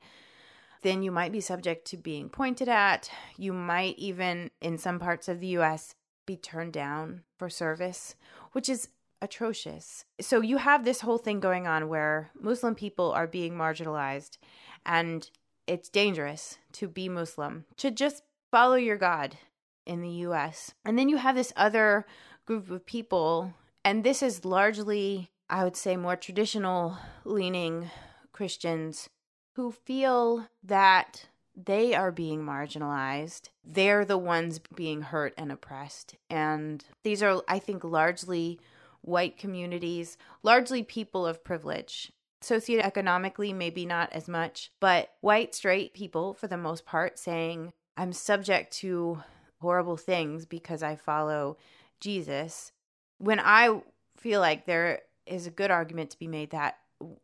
then 0.84 1.03
you 1.03 1.12
might 1.12 1.32
be 1.32 1.41
subject 1.41 1.86
to 1.88 1.98
being 1.98 2.29
pointed 2.29 2.70
at. 2.70 3.10
You 3.38 3.51
might 3.51 3.98
even 3.98 4.51
in 4.62 4.77
some 4.77 5.00
parts 5.00 5.27
of 5.27 5.41
the 5.41 5.58
US 5.60 5.96
be 6.25 6.38
turned 6.38 6.72
down 6.72 7.24
for 7.38 7.50
service, 7.50 8.15
which 8.53 8.70
is 8.70 8.88
atrocious. 9.22 10.06
So 10.22 10.42
you 10.42 10.58
have 10.58 10.86
this 10.86 11.02
whole 11.02 11.18
thing 11.18 11.40
going 11.40 11.68
on 11.68 11.90
where 11.90 12.32
Muslim 12.40 12.76
people 12.76 13.12
are 13.12 13.28
being 13.28 13.54
marginalized 13.54 14.38
and 14.86 15.30
it's 15.68 15.90
dangerous 15.90 16.58
to 16.74 16.88
be 16.88 17.10
Muslim, 17.10 17.66
to 17.78 17.92
just 17.92 18.24
follow 18.52 18.76
your 18.76 18.98
God 18.98 19.38
in 19.86 20.02
the 20.02 20.10
US. 20.28 20.74
And 20.86 20.98
then 20.98 21.10
you 21.10 21.18
have 21.18 21.36
this 21.36 21.54
other 21.56 22.06
group 22.46 22.72
of 22.72 22.86
people, 22.86 23.54
and 23.86 24.04
this 24.04 24.24
is 24.24 24.46
largely, 24.46 25.30
I 25.50 25.64
would 25.64 25.76
say, 25.76 25.96
more 25.96 26.16
traditional 26.16 26.98
leaning 27.24 27.92
Christians 28.32 29.10
who 29.54 29.72
feel 29.72 30.48
that 30.64 31.28
they 31.56 31.94
are 31.94 32.12
being 32.12 32.42
marginalized. 32.44 33.50
They're 33.64 34.06
the 34.06 34.18
ones 34.18 34.60
being 34.74 35.02
hurt 35.02 35.34
and 35.38 35.52
oppressed. 35.52 36.16
And 36.30 36.84
these 37.04 37.22
are, 37.22 37.42
I 37.48 37.60
think, 37.60 37.84
largely 37.84 38.60
white 39.01 39.38
communities, 39.38 40.18
largely 40.44 40.84
people 40.84 41.25
of 41.25 41.44
privilege. 41.44 42.12
Socioeconomically, 42.41 43.53
maybe 43.53 43.86
not 43.86 44.12
as 44.13 44.27
much, 44.27 44.72
but 44.79 45.10
white 45.22 45.53
straight 45.53 45.94
people, 45.94 46.34
for 46.34 46.48
the 46.48 46.58
most 46.58 46.86
part, 46.86 47.20
saying, 47.20 47.74
I'm 47.98 48.13
subject 48.13 48.72
to 48.77 49.22
horrible 49.62 49.98
things 49.98 50.46
because 50.46 50.82
I 50.82 50.96
follow 50.96 51.58
Jesus. 52.00 52.72
When 53.18 53.39
I 53.41 53.82
feel 54.18 54.39
like 54.39 54.65
there 54.65 55.01
is 55.25 55.48
a 55.48 55.51
good 55.51 55.70
argument 55.70 56.12
to 56.12 56.20
be 56.20 56.27
made 56.27 56.51
that 56.51 56.77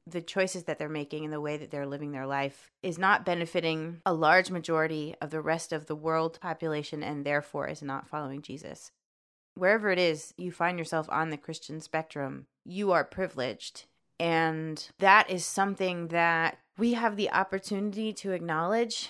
the 0.07 0.21
choices 0.21 0.63
that 0.63 0.79
they're 0.79 0.87
making 0.87 1.25
and 1.25 1.33
the 1.33 1.41
way 1.41 1.57
that 1.57 1.69
they're 1.69 1.85
living 1.85 2.11
their 2.11 2.27
life 2.27 2.71
is 2.81 2.97
not 2.97 3.25
benefiting 3.25 4.01
a 4.05 4.13
large 4.13 4.49
majority 4.49 5.15
of 5.21 5.31
the 5.31 5.41
rest 5.41 5.73
of 5.73 5.87
the 5.87 5.95
world 5.95 6.39
population 6.39 7.03
and 7.03 7.25
therefore 7.25 7.67
is 7.67 7.81
not 7.81 8.07
following 8.07 8.41
Jesus 8.41 8.91
wherever 9.55 9.89
it 9.89 9.99
is 9.99 10.33
you 10.37 10.51
find 10.51 10.77
yourself 10.77 11.07
on 11.09 11.29
the 11.29 11.37
Christian 11.37 11.79
spectrum, 11.81 12.45
you 12.63 12.91
are 12.91 13.03
privileged. 13.03 13.85
And 14.19 14.87
that 14.99 15.29
is 15.29 15.45
something 15.45 16.09
that 16.09 16.59
we 16.77 16.93
have 16.93 17.15
the 17.15 17.31
opportunity 17.31 18.13
to 18.13 18.31
acknowledge. 18.31 19.09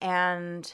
And 0.00 0.70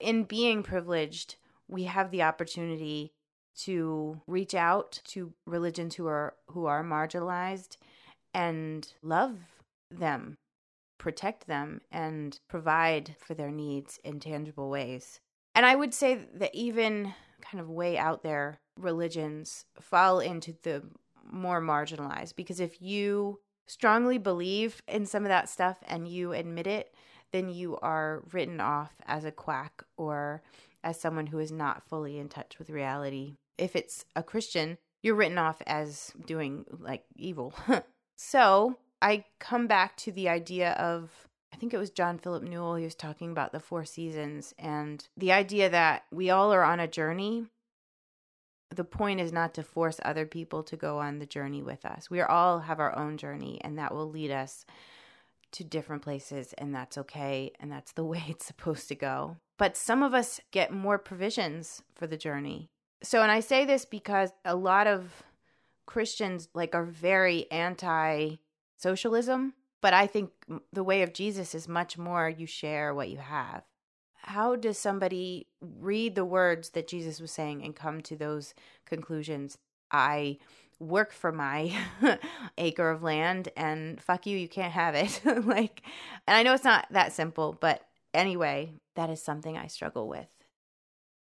in 0.00 0.24
being 0.24 0.62
privileged, 0.62 1.36
we 1.68 1.84
have 1.84 2.10
the 2.10 2.22
opportunity 2.22 3.12
to 3.56 4.20
reach 4.26 4.54
out 4.54 5.00
to 5.04 5.32
religions 5.46 5.94
who 5.94 6.06
are 6.06 6.34
who 6.48 6.66
are 6.66 6.82
marginalized 6.82 7.76
and 8.32 8.92
love 9.02 9.36
them, 9.90 10.38
protect 10.98 11.46
them 11.46 11.80
and 11.92 12.40
provide 12.48 13.14
for 13.18 13.34
their 13.34 13.52
needs 13.52 14.00
in 14.04 14.18
tangible 14.18 14.68
ways. 14.68 15.20
And 15.54 15.64
I 15.64 15.76
would 15.76 15.94
say 15.94 16.26
that 16.34 16.52
even 16.52 17.14
kind 17.44 17.60
of 17.60 17.68
way 17.68 17.98
out 17.98 18.22
there 18.22 18.60
religions 18.78 19.64
fall 19.80 20.20
into 20.20 20.54
the 20.62 20.82
more 21.30 21.60
marginalized 21.60 22.36
because 22.36 22.60
if 22.60 22.80
you 22.82 23.40
strongly 23.66 24.18
believe 24.18 24.82
in 24.86 25.06
some 25.06 25.22
of 25.24 25.28
that 25.28 25.48
stuff 25.48 25.78
and 25.86 26.08
you 26.08 26.32
admit 26.32 26.66
it, 26.66 26.94
then 27.32 27.48
you 27.48 27.76
are 27.78 28.22
written 28.32 28.60
off 28.60 28.92
as 29.06 29.24
a 29.24 29.32
quack 29.32 29.82
or 29.96 30.42
as 30.82 31.00
someone 31.00 31.26
who 31.26 31.38
is 31.38 31.50
not 31.50 31.88
fully 31.88 32.18
in 32.18 32.28
touch 32.28 32.58
with 32.58 32.70
reality. 32.70 33.36
If 33.56 33.74
it's 33.74 34.04
a 34.14 34.22
Christian, 34.22 34.78
you're 35.02 35.14
written 35.14 35.38
off 35.38 35.62
as 35.66 36.12
doing 36.26 36.64
like 36.78 37.04
evil. 37.16 37.54
so 38.16 38.76
I 39.00 39.24
come 39.38 39.66
back 39.66 39.96
to 39.98 40.12
the 40.12 40.28
idea 40.28 40.72
of 40.72 41.10
I 41.54 41.56
think 41.56 41.72
it 41.72 41.78
was 41.78 41.90
John 41.90 42.18
Philip 42.18 42.42
Newell, 42.42 42.74
he 42.74 42.84
was 42.84 42.96
talking 42.96 43.30
about 43.30 43.52
the 43.52 43.60
four 43.60 43.84
seasons 43.84 44.52
and 44.58 45.06
the 45.16 45.30
idea 45.30 45.70
that 45.70 46.02
we 46.10 46.28
all 46.28 46.52
are 46.52 46.64
on 46.64 46.80
a 46.80 46.88
journey. 46.88 47.46
The 48.74 48.82
point 48.82 49.20
is 49.20 49.32
not 49.32 49.54
to 49.54 49.62
force 49.62 50.00
other 50.04 50.26
people 50.26 50.64
to 50.64 50.76
go 50.76 50.98
on 50.98 51.20
the 51.20 51.26
journey 51.26 51.62
with 51.62 51.84
us. 51.86 52.10
We 52.10 52.20
all 52.22 52.58
have 52.58 52.80
our 52.80 52.98
own 52.98 53.18
journey, 53.18 53.60
and 53.62 53.78
that 53.78 53.94
will 53.94 54.10
lead 54.10 54.32
us 54.32 54.66
to 55.52 55.62
different 55.62 56.02
places, 56.02 56.54
and 56.54 56.74
that's 56.74 56.98
okay. 56.98 57.52
And 57.60 57.70
that's 57.70 57.92
the 57.92 58.04
way 58.12 58.24
it's 58.26 58.46
supposed 58.46 58.88
to 58.88 58.96
go. 58.96 59.36
But 59.56 59.76
some 59.76 60.02
of 60.02 60.12
us 60.12 60.40
get 60.50 60.72
more 60.72 60.98
provisions 60.98 61.82
for 61.94 62.08
the 62.08 62.16
journey. 62.16 62.68
So, 63.00 63.22
and 63.22 63.30
I 63.30 63.38
say 63.38 63.64
this 63.64 63.84
because 63.84 64.32
a 64.44 64.56
lot 64.56 64.88
of 64.88 65.22
Christians 65.86 66.48
like 66.52 66.74
are 66.74 66.84
very 66.84 67.48
anti 67.52 68.38
socialism 68.76 69.54
but 69.84 69.92
I 69.92 70.06
think 70.06 70.30
the 70.72 70.82
way 70.82 71.02
of 71.02 71.12
Jesus 71.12 71.54
is 71.54 71.68
much 71.68 71.98
more 71.98 72.26
you 72.26 72.46
share 72.46 72.94
what 72.94 73.10
you 73.10 73.18
have. 73.18 73.64
How 74.14 74.56
does 74.56 74.78
somebody 74.78 75.48
read 75.60 76.14
the 76.14 76.24
words 76.24 76.70
that 76.70 76.88
Jesus 76.88 77.20
was 77.20 77.30
saying 77.30 77.62
and 77.62 77.76
come 77.76 78.00
to 78.00 78.16
those 78.16 78.54
conclusions? 78.86 79.58
I 79.90 80.38
work 80.78 81.12
for 81.12 81.32
my 81.32 81.70
acre 82.56 82.88
of 82.88 83.02
land 83.02 83.50
and 83.58 84.00
fuck 84.00 84.24
you, 84.24 84.38
you 84.38 84.48
can't 84.48 84.72
have 84.72 84.94
it. 84.94 85.20
like, 85.44 85.82
and 86.26 86.34
I 86.34 86.42
know 86.44 86.54
it's 86.54 86.64
not 86.64 86.86
that 86.90 87.12
simple, 87.12 87.54
but 87.60 87.82
anyway, 88.14 88.72
that 88.96 89.10
is 89.10 89.20
something 89.20 89.58
I 89.58 89.66
struggle 89.66 90.08
with. 90.08 90.28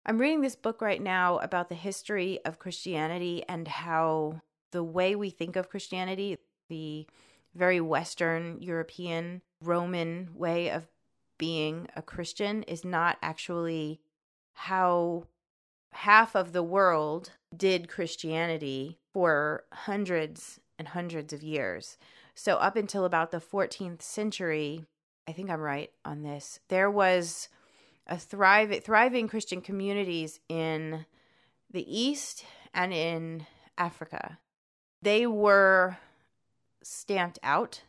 I'm 0.05 0.17
reading 0.17 0.39
this 0.39 0.55
book 0.55 0.81
right 0.81 1.01
now 1.01 1.39
about 1.39 1.67
the 1.67 1.75
history 1.75 2.39
of 2.45 2.59
Christianity 2.59 3.43
and 3.49 3.67
how 3.67 4.39
the 4.71 4.81
way 4.81 5.13
we 5.13 5.29
think 5.29 5.57
of 5.57 5.67
Christianity, 5.67 6.37
the 6.69 7.05
very 7.55 7.79
Western 7.81 8.61
European 8.61 9.41
Roman 9.61 10.29
way 10.35 10.69
of 10.69 10.87
being 11.37 11.87
a 11.95 12.01
Christian, 12.01 12.63
is 12.63 12.85
not 12.85 13.17
actually 13.21 13.99
how 14.53 15.27
half 15.91 16.35
of 16.35 16.51
the 16.51 16.63
world 16.63 17.31
did 17.55 17.89
Christianity 17.89 18.99
for 19.13 19.63
hundreds 19.71 20.59
and 20.77 20.89
hundreds 20.89 21.33
of 21.33 21.43
years. 21.43 21.97
So, 22.33 22.55
up 22.55 22.75
until 22.75 23.05
about 23.05 23.31
the 23.31 23.39
14th 23.39 24.01
century, 24.01 24.85
I 25.27 25.31
think 25.31 25.49
I'm 25.49 25.61
right 25.61 25.91
on 26.03 26.21
this, 26.21 26.59
there 26.67 26.91
was 26.91 27.47
a 28.07 28.17
thrive, 28.17 28.83
thriving 28.83 29.27
Christian 29.27 29.61
communities 29.61 30.39
in 30.49 31.05
the 31.71 31.85
East 31.99 32.45
and 32.73 32.93
in 32.93 33.47
Africa. 33.77 34.37
They 35.01 35.25
were 35.25 35.97
stamped 36.85 37.39
out. 37.41 37.81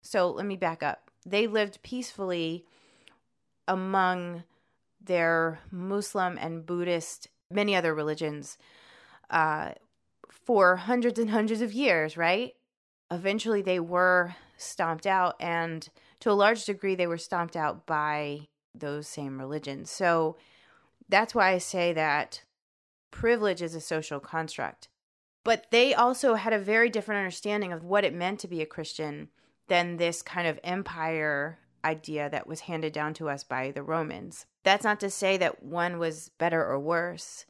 So 0.00 0.30
let 0.30 0.46
me 0.46 0.56
back 0.56 0.82
up. 0.82 1.10
They 1.26 1.46
lived 1.46 1.82
peacefully 1.82 2.64
among 3.68 4.44
their 5.02 5.60
Muslim 5.70 6.38
and 6.38 6.64
Buddhist, 6.64 7.28
many 7.50 7.76
other 7.76 7.94
religions, 7.94 8.56
uh, 9.28 9.72
for 10.30 10.76
hundreds 10.76 11.18
and 11.18 11.30
hundreds 11.30 11.60
of 11.60 11.74
years, 11.74 12.16
right? 12.16 12.54
Eventually, 13.10 13.60
they 13.60 13.78
were 13.78 14.34
stomped 14.56 15.06
out, 15.06 15.36
and 15.38 15.88
to 16.20 16.30
a 16.30 16.32
large 16.32 16.64
degree, 16.64 16.94
they 16.94 17.06
were 17.06 17.18
stomped 17.18 17.56
out 17.56 17.86
by 17.86 18.48
those 18.74 19.06
same 19.06 19.38
religions. 19.38 19.90
So 19.90 20.36
that's 21.08 21.34
why 21.34 21.50
I 21.50 21.58
say 21.58 21.92
that 21.92 22.42
privilege 23.10 23.60
is 23.60 23.74
a 23.74 23.80
social 23.80 24.20
construct. 24.20 24.88
But 25.44 25.66
they 25.70 25.94
also 25.94 26.34
had 26.34 26.52
a 26.52 26.58
very 26.58 26.90
different 26.90 27.20
understanding 27.20 27.72
of 27.72 27.84
what 27.84 28.04
it 28.04 28.14
meant 28.14 28.40
to 28.40 28.48
be 28.48 28.60
a 28.60 28.66
Christian 28.66 29.28
than 29.68 29.96
this 29.96 30.20
kind 30.22 30.46
of 30.46 30.60
empire 30.62 31.58
idea 31.84 32.28
that 32.28 32.46
was 32.46 32.60
handed 32.60 32.92
down 32.92 33.14
to 33.14 33.28
us 33.28 33.42
by 33.44 33.70
the 33.70 33.82
Romans. 33.82 34.46
That's 34.64 34.84
not 34.84 35.00
to 35.00 35.10
say 35.10 35.36
that 35.38 35.62
one 35.62 35.98
was 35.98 36.30
better 36.38 36.64
or 36.64 36.78
worse, 36.78 37.46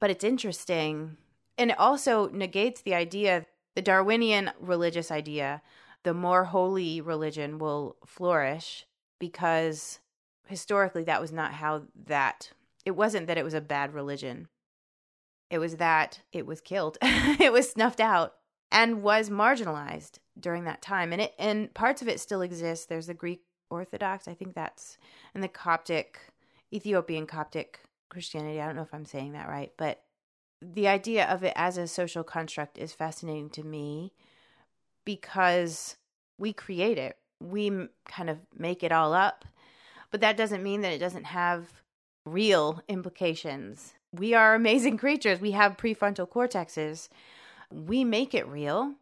but 0.00 0.10
it's 0.10 0.24
interesting. 0.24 1.16
And 1.58 1.70
it 1.70 1.78
also 1.78 2.28
negates 2.28 2.80
the 2.80 2.94
idea, 2.94 3.46
the 3.74 3.82
Darwinian 3.82 4.52
religious 4.58 5.10
idea, 5.10 5.60
the 6.04 6.14
more 6.14 6.44
holy 6.44 7.00
religion 7.00 7.58
will 7.58 7.96
flourish 8.06 8.86
because 9.18 9.98
historically 10.46 11.04
that 11.04 11.20
was 11.20 11.32
not 11.32 11.52
how 11.52 11.82
that 12.06 12.52
it 12.86 12.92
wasn't 12.92 13.26
that 13.26 13.36
it 13.36 13.44
was 13.44 13.54
a 13.54 13.60
bad 13.60 13.92
religion 13.92 14.48
it 15.50 15.58
was 15.58 15.76
that 15.76 16.20
it 16.32 16.46
was 16.46 16.60
killed. 16.60 16.98
It 17.40 17.52
was 17.52 17.70
snuffed 17.70 18.00
out 18.00 18.34
and 18.70 19.02
was 19.02 19.30
marginalized 19.30 20.18
during 20.38 20.64
that 20.64 20.82
time. 20.82 21.12
And 21.12 21.22
it 21.22 21.34
and 21.38 21.72
parts 21.72 22.02
of 22.02 22.08
it 22.08 22.20
still 22.20 22.42
exist. 22.42 22.88
There's 22.88 23.06
the 23.06 23.14
greek 23.14 23.42
orthodox 23.70 24.26
i 24.26 24.34
think 24.34 24.54
that's 24.54 24.96
and 25.34 25.42
the 25.42 25.48
coptic 25.48 26.18
ethiopian 26.72 27.26
coptic 27.26 27.80
christianity. 28.08 28.60
I 28.60 28.66
don't 28.66 28.76
know 28.76 28.82
if 28.82 28.94
i'm 28.94 29.04
saying 29.04 29.32
that 29.32 29.48
right 29.48 29.72
but 29.76 30.02
the 30.60 30.88
idea 30.88 31.26
of 31.26 31.44
it 31.44 31.52
as 31.54 31.76
a 31.78 31.86
social 31.86 32.24
construct 32.24 32.78
is 32.78 32.92
fascinating 32.92 33.50
to 33.50 33.62
me 33.62 34.12
because 35.04 35.96
we 36.36 36.52
create 36.52 36.98
it. 36.98 37.16
We 37.40 37.70
kind 38.08 38.28
of 38.28 38.38
make 38.56 38.82
it 38.82 38.90
all 38.90 39.12
up 39.12 39.44
but 40.10 40.20
that 40.22 40.36
doesn't 40.36 40.62
mean 40.62 40.80
that 40.80 40.92
it 40.92 40.98
doesn't 40.98 41.24
have 41.24 41.68
real 42.24 42.82
implications. 42.88 43.94
We 44.12 44.34
are 44.34 44.54
amazing 44.54 44.96
creatures. 44.98 45.40
We 45.40 45.52
have 45.52 45.76
prefrontal 45.76 46.28
cortexes. 46.28 47.08
We 47.70 48.04
make 48.04 48.34
it 48.34 48.46
real. 48.48 48.94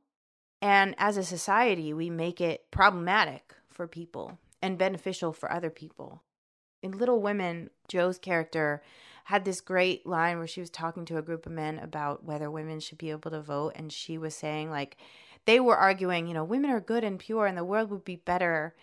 And 0.63 0.95
as 0.99 1.17
a 1.17 1.25
society, 1.25 1.93
we 1.93 2.11
make 2.11 2.41
it 2.41 2.71
problematic 2.71 3.54
for 3.71 3.87
people 3.87 4.39
and 4.63 4.78
beneficial 4.78 5.33
for 5.33 5.52
other 5.52 5.71
people. 5.71 6.23
In 6.83 6.99
Little 6.99 7.21
Women, 7.21 7.71
Jo's 7.89 8.19
character 8.19 8.83
had 9.25 9.45
this 9.45 9.61
great 9.61 10.07
line 10.07 10.39
where 10.39 10.47
she 10.47 10.61
was 10.61 10.71
talking 10.71 11.04
to 11.04 11.19
a 11.19 11.23
group 11.23 11.47
of 11.47 11.52
men 11.52 11.78
about 11.78 12.25
whether 12.25 12.50
women 12.50 12.80
should 12.80 12.99
be 12.99 13.11
able 13.11 13.30
to 13.30 13.41
vote. 13.41 13.73
And 13.75 13.93
she 13.93 14.19
was 14.19 14.35
saying, 14.35 14.71
like, 14.71 14.97
they 15.47 15.61
were 15.61 15.76
arguing, 15.76 16.26
you 16.26 16.35
know, 16.35 16.45
women 16.45 16.71
are 16.71 16.80
good 16.80 17.04
and 17.04 17.19
pure 17.19 17.47
and 17.47 17.57
the 17.57 17.65
world 17.65 17.91
would 17.91 18.04
be 18.04 18.17
better 18.17 18.75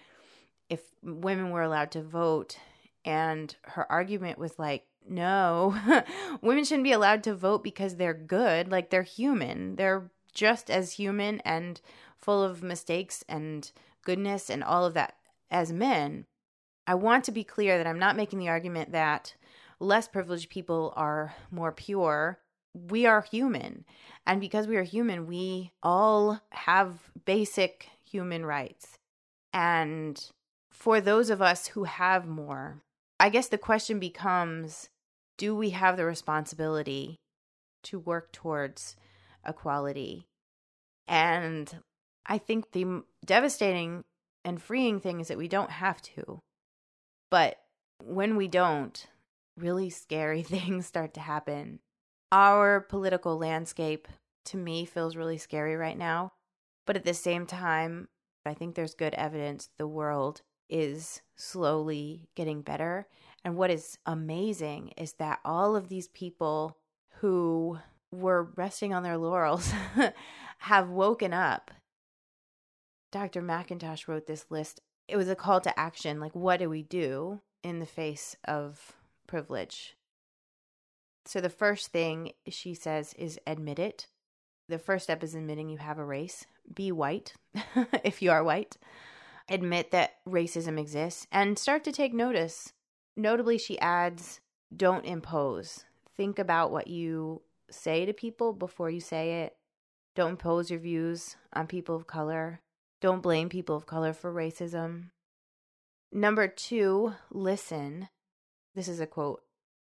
if 0.69 0.81
women 1.01 1.49
were 1.51 1.61
allowed 1.61 1.91
to 1.91 2.03
vote. 2.03 2.57
And 3.05 3.55
her 3.63 3.89
argument 3.91 4.37
was 4.37 4.59
like, 4.59 4.85
no, 5.09 5.75
women 6.41 6.63
shouldn't 6.63 6.83
be 6.83 6.91
allowed 6.91 7.23
to 7.23 7.35
vote 7.35 7.63
because 7.63 7.95
they're 7.95 8.13
good. 8.13 8.71
Like 8.71 8.89
they're 8.89 9.03
human. 9.03 9.75
They're 9.75 10.09
just 10.33 10.69
as 10.69 10.93
human 10.93 11.39
and 11.41 11.79
full 12.17 12.43
of 12.43 12.63
mistakes 12.63 13.23
and 13.27 13.71
goodness 14.03 14.49
and 14.49 14.63
all 14.63 14.85
of 14.85 14.93
that 14.93 15.15
as 15.51 15.71
men. 15.71 16.25
I 16.87 16.95
want 16.95 17.23
to 17.25 17.31
be 17.31 17.43
clear 17.43 17.77
that 17.77 17.87
I'm 17.87 17.99
not 17.99 18.17
making 18.17 18.39
the 18.39 18.49
argument 18.49 18.91
that 18.91 19.35
less 19.79 20.07
privileged 20.07 20.49
people 20.49 20.93
are 20.95 21.35
more 21.51 21.71
pure. 21.71 22.39
We 22.73 23.05
are 23.05 23.21
human. 23.21 23.85
And 24.25 24.41
because 24.41 24.67
we 24.67 24.77
are 24.77 24.83
human, 24.83 25.27
we 25.27 25.71
all 25.81 26.41
have 26.49 27.11
basic 27.25 27.89
human 28.03 28.45
rights. 28.45 28.97
And 29.53 30.23
for 30.71 30.99
those 30.99 31.29
of 31.29 31.41
us 31.41 31.67
who 31.67 31.83
have 31.83 32.27
more, 32.27 32.81
I 33.19 33.29
guess 33.29 33.47
the 33.47 33.57
question 33.57 33.99
becomes 33.99 34.89
do 35.37 35.55
we 35.55 35.71
have 35.71 35.97
the 35.97 36.05
responsibility 36.05 37.19
to 37.83 37.99
work 37.99 38.31
towards 38.31 38.95
equality? 39.45 40.27
And 41.07 41.83
I 42.25 42.37
think 42.37 42.71
the 42.71 43.03
devastating 43.25 44.03
and 44.45 44.61
freeing 44.61 44.99
thing 44.99 45.19
is 45.19 45.27
that 45.27 45.37
we 45.37 45.47
don't 45.47 45.71
have 45.71 46.01
to. 46.01 46.39
But 47.29 47.57
when 48.03 48.35
we 48.35 48.47
don't, 48.47 49.07
really 49.57 49.89
scary 49.89 50.43
things 50.43 50.85
start 50.85 51.13
to 51.15 51.19
happen. 51.19 51.79
Our 52.31 52.81
political 52.81 53.37
landscape, 53.37 54.07
to 54.45 54.57
me, 54.57 54.85
feels 54.85 55.15
really 55.15 55.37
scary 55.37 55.75
right 55.75 55.97
now. 55.97 56.33
But 56.85 56.95
at 56.95 57.05
the 57.05 57.13
same 57.13 57.45
time, 57.45 58.09
I 58.45 58.53
think 58.53 58.75
there's 58.75 58.95
good 58.95 59.13
evidence 59.13 59.69
the 59.77 59.87
world 59.87 60.41
is 60.69 61.21
slowly 61.35 62.27
getting 62.35 62.61
better. 62.61 63.07
And 63.43 63.55
what 63.55 63.71
is 63.71 63.97
amazing 64.05 64.93
is 64.97 65.13
that 65.13 65.39
all 65.43 65.75
of 65.75 65.89
these 65.89 66.07
people 66.07 66.77
who 67.19 67.79
were 68.11 68.51
resting 68.55 68.93
on 68.93 69.03
their 69.03 69.17
laurels 69.17 69.73
have 70.59 70.89
woken 70.89 71.33
up. 71.33 71.71
Dr. 73.11 73.41
McIntosh 73.41 74.07
wrote 74.07 74.27
this 74.27 74.45
list. 74.49 74.79
It 75.07 75.17
was 75.17 75.29
a 75.29 75.35
call 75.35 75.59
to 75.61 75.79
action 75.79 76.19
like, 76.19 76.35
what 76.35 76.59
do 76.59 76.69
we 76.69 76.83
do 76.83 77.41
in 77.63 77.79
the 77.79 77.85
face 77.85 78.35
of 78.45 78.93
privilege? 79.27 79.95
So, 81.25 81.39
the 81.39 81.49
first 81.49 81.87
thing 81.87 82.33
she 82.49 82.73
says 82.73 83.13
is 83.13 83.39
admit 83.47 83.79
it. 83.79 84.07
The 84.67 84.79
first 84.79 85.05
step 85.05 85.23
is 85.23 85.35
admitting 85.35 85.69
you 85.69 85.77
have 85.77 85.97
a 85.97 86.05
race. 86.05 86.45
Be 86.73 86.91
white 86.91 87.33
if 88.03 88.21
you 88.21 88.31
are 88.31 88.43
white 88.43 88.77
admit 89.49 89.91
that 89.91 90.15
racism 90.27 90.79
exists 90.79 91.27
and 91.31 91.57
start 91.57 91.83
to 91.83 91.91
take 91.91 92.13
notice. 92.13 92.73
Notably, 93.15 93.57
she 93.57 93.79
adds, 93.79 94.41
don't 94.75 95.05
impose. 95.05 95.85
Think 96.15 96.39
about 96.39 96.71
what 96.71 96.87
you 96.87 97.41
say 97.69 98.05
to 98.05 98.13
people 98.13 98.53
before 98.53 98.89
you 98.89 98.99
say 98.99 99.43
it. 99.43 99.55
Don't 100.15 100.31
impose 100.31 100.69
your 100.69 100.79
views 100.79 101.35
on 101.53 101.67
people 101.67 101.95
of 101.95 102.07
color. 102.07 102.61
Don't 103.01 103.21
blame 103.21 103.49
people 103.49 103.75
of 103.75 103.85
color 103.85 104.13
for 104.13 104.33
racism. 104.33 105.09
Number 106.11 106.47
two, 106.47 107.13
listen. 107.31 108.09
This 108.75 108.87
is 108.87 108.99
a 108.99 109.07
quote. 109.07 109.41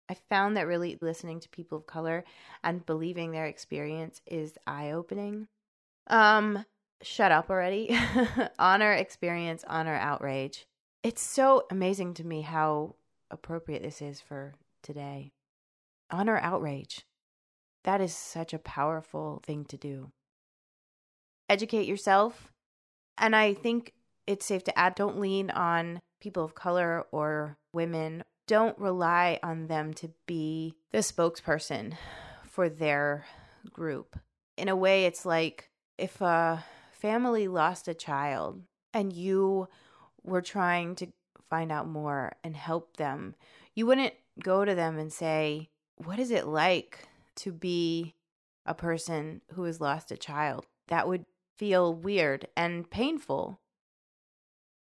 I 0.08 0.14
found 0.28 0.56
that 0.56 0.66
really 0.66 0.98
listening 1.00 1.40
to 1.40 1.48
people 1.48 1.78
of 1.78 1.86
color 1.86 2.24
and 2.62 2.86
believing 2.86 3.32
their 3.32 3.46
experience 3.46 4.20
is 4.26 4.56
eye 4.66 4.92
opening. 4.92 5.48
Um, 6.06 6.64
shut 7.02 7.32
up 7.32 7.50
already. 7.50 7.96
honor 8.58 8.92
experience, 8.92 9.64
honor 9.66 9.94
outrage. 9.94 10.66
It's 11.02 11.22
so 11.22 11.66
amazing 11.70 12.14
to 12.14 12.26
me 12.26 12.42
how 12.42 12.94
appropriate 13.30 13.82
this 13.82 14.00
is 14.00 14.20
for 14.20 14.54
today. 14.82 15.32
Honor 16.10 16.38
outrage. 16.38 17.04
That 17.84 18.00
is 18.00 18.14
such 18.14 18.52
a 18.52 18.58
powerful 18.58 19.42
thing 19.44 19.64
to 19.66 19.76
do. 19.76 20.10
Educate 21.48 21.86
yourself. 21.86 22.52
And 23.18 23.34
I 23.34 23.54
think 23.54 23.92
it's 24.26 24.44
safe 24.44 24.64
to 24.64 24.78
add 24.78 24.94
don't 24.94 25.20
lean 25.20 25.50
on 25.50 26.00
people 26.20 26.44
of 26.44 26.54
color 26.54 27.06
or 27.12 27.56
women. 27.72 28.24
Don't 28.46 28.78
rely 28.78 29.38
on 29.42 29.66
them 29.66 29.94
to 29.94 30.10
be 30.26 30.74
the 30.90 30.98
spokesperson 30.98 31.94
for 32.44 32.68
their 32.68 33.24
group. 33.72 34.18
In 34.56 34.68
a 34.68 34.76
way, 34.76 35.04
it's 35.04 35.24
like 35.24 35.70
if 35.98 36.20
a 36.20 36.64
family 36.92 37.48
lost 37.48 37.88
a 37.88 37.94
child 37.94 38.62
and 38.92 39.12
you 39.12 39.68
were 40.22 40.42
trying 40.42 40.94
to 40.96 41.08
find 41.48 41.70
out 41.70 41.88
more 41.88 42.36
and 42.44 42.56
help 42.56 42.96
them, 42.96 43.34
you 43.74 43.86
wouldn't 43.86 44.14
go 44.42 44.64
to 44.64 44.74
them 44.74 44.98
and 44.98 45.12
say, 45.12 45.68
What 45.96 46.18
is 46.18 46.30
it 46.30 46.46
like 46.46 47.08
to 47.36 47.52
be 47.52 48.14
a 48.64 48.74
person 48.74 49.42
who 49.52 49.64
has 49.64 49.80
lost 49.80 50.10
a 50.10 50.16
child? 50.16 50.66
That 50.88 51.08
would 51.08 51.24
feel 51.56 51.94
weird 51.94 52.48
and 52.56 52.88
painful. 52.90 53.60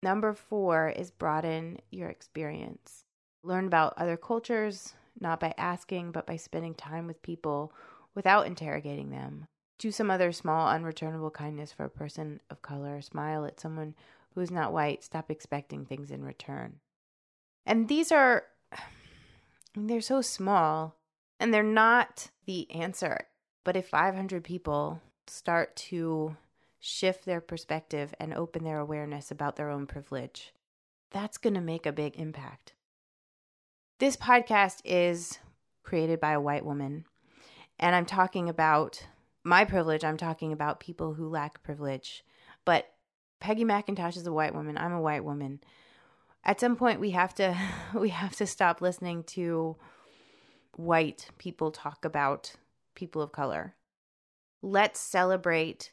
Number 0.02 0.32
four 0.32 0.88
is 0.90 1.10
broaden 1.10 1.78
your 1.90 2.08
experience. 2.08 3.04
Learn 3.42 3.66
about 3.66 3.94
other 3.96 4.16
cultures, 4.16 4.94
not 5.18 5.40
by 5.40 5.54
asking, 5.58 6.12
but 6.12 6.26
by 6.26 6.36
spending 6.36 6.74
time 6.74 7.06
with 7.06 7.22
people 7.22 7.72
without 8.14 8.46
interrogating 8.46 9.10
them. 9.10 9.46
Do 9.78 9.90
some 9.90 10.10
other 10.10 10.32
small, 10.32 10.68
unreturnable 10.68 11.32
kindness 11.32 11.72
for 11.72 11.84
a 11.84 11.90
person 11.90 12.40
of 12.50 12.62
color. 12.62 13.00
Smile 13.00 13.46
at 13.46 13.60
someone 13.60 13.94
who 14.34 14.40
is 14.40 14.50
not 14.50 14.72
white. 14.72 15.04
Stop 15.04 15.30
expecting 15.30 15.84
things 15.84 16.10
in 16.10 16.24
return. 16.24 16.76
And 17.66 17.88
these 17.88 18.12
are, 18.12 18.44
they're 19.74 20.00
so 20.00 20.22
small 20.22 20.96
and 21.38 21.52
they're 21.52 21.62
not 21.62 22.30
the 22.46 22.70
answer. 22.70 23.26
But 23.64 23.76
if 23.76 23.88
500 23.88 24.42
people 24.44 25.00
start 25.26 25.76
to 25.76 26.36
shift 26.78 27.24
their 27.24 27.40
perspective 27.40 28.14
and 28.18 28.32
open 28.34 28.64
their 28.64 28.78
awareness 28.78 29.30
about 29.30 29.56
their 29.56 29.70
own 29.70 29.86
privilege, 29.86 30.52
that's 31.10 31.38
going 31.38 31.54
to 31.54 31.60
make 31.60 31.86
a 31.86 31.92
big 31.92 32.16
impact. 32.16 32.74
This 33.98 34.16
podcast 34.16 34.80
is 34.84 35.38
created 35.82 36.20
by 36.20 36.32
a 36.32 36.40
white 36.40 36.64
woman, 36.64 37.04
and 37.78 37.94
I'm 37.94 38.06
talking 38.06 38.48
about 38.48 39.06
my 39.44 39.64
privilege. 39.64 40.04
I'm 40.04 40.16
talking 40.16 40.52
about 40.52 40.80
people 40.80 41.14
who 41.14 41.28
lack 41.28 41.62
privilege. 41.62 42.24
But 42.64 42.90
Peggy 43.40 43.64
McIntosh 43.64 44.16
is 44.16 44.26
a 44.26 44.32
white 44.32 44.54
woman. 44.54 44.76
I'm 44.76 44.92
a 44.92 45.00
white 45.00 45.24
woman. 45.24 45.60
At 46.44 46.60
some 46.60 46.76
point 46.76 47.00
we 47.00 47.10
have 47.10 47.34
to 47.36 47.56
we 47.94 48.10
have 48.10 48.36
to 48.36 48.46
stop 48.46 48.80
listening 48.80 49.24
to 49.24 49.76
white 50.76 51.28
people 51.38 51.70
talk 51.70 52.04
about 52.04 52.52
people 52.94 53.22
of 53.22 53.32
color. 53.32 53.74
Let's 54.62 55.00
celebrate 55.00 55.90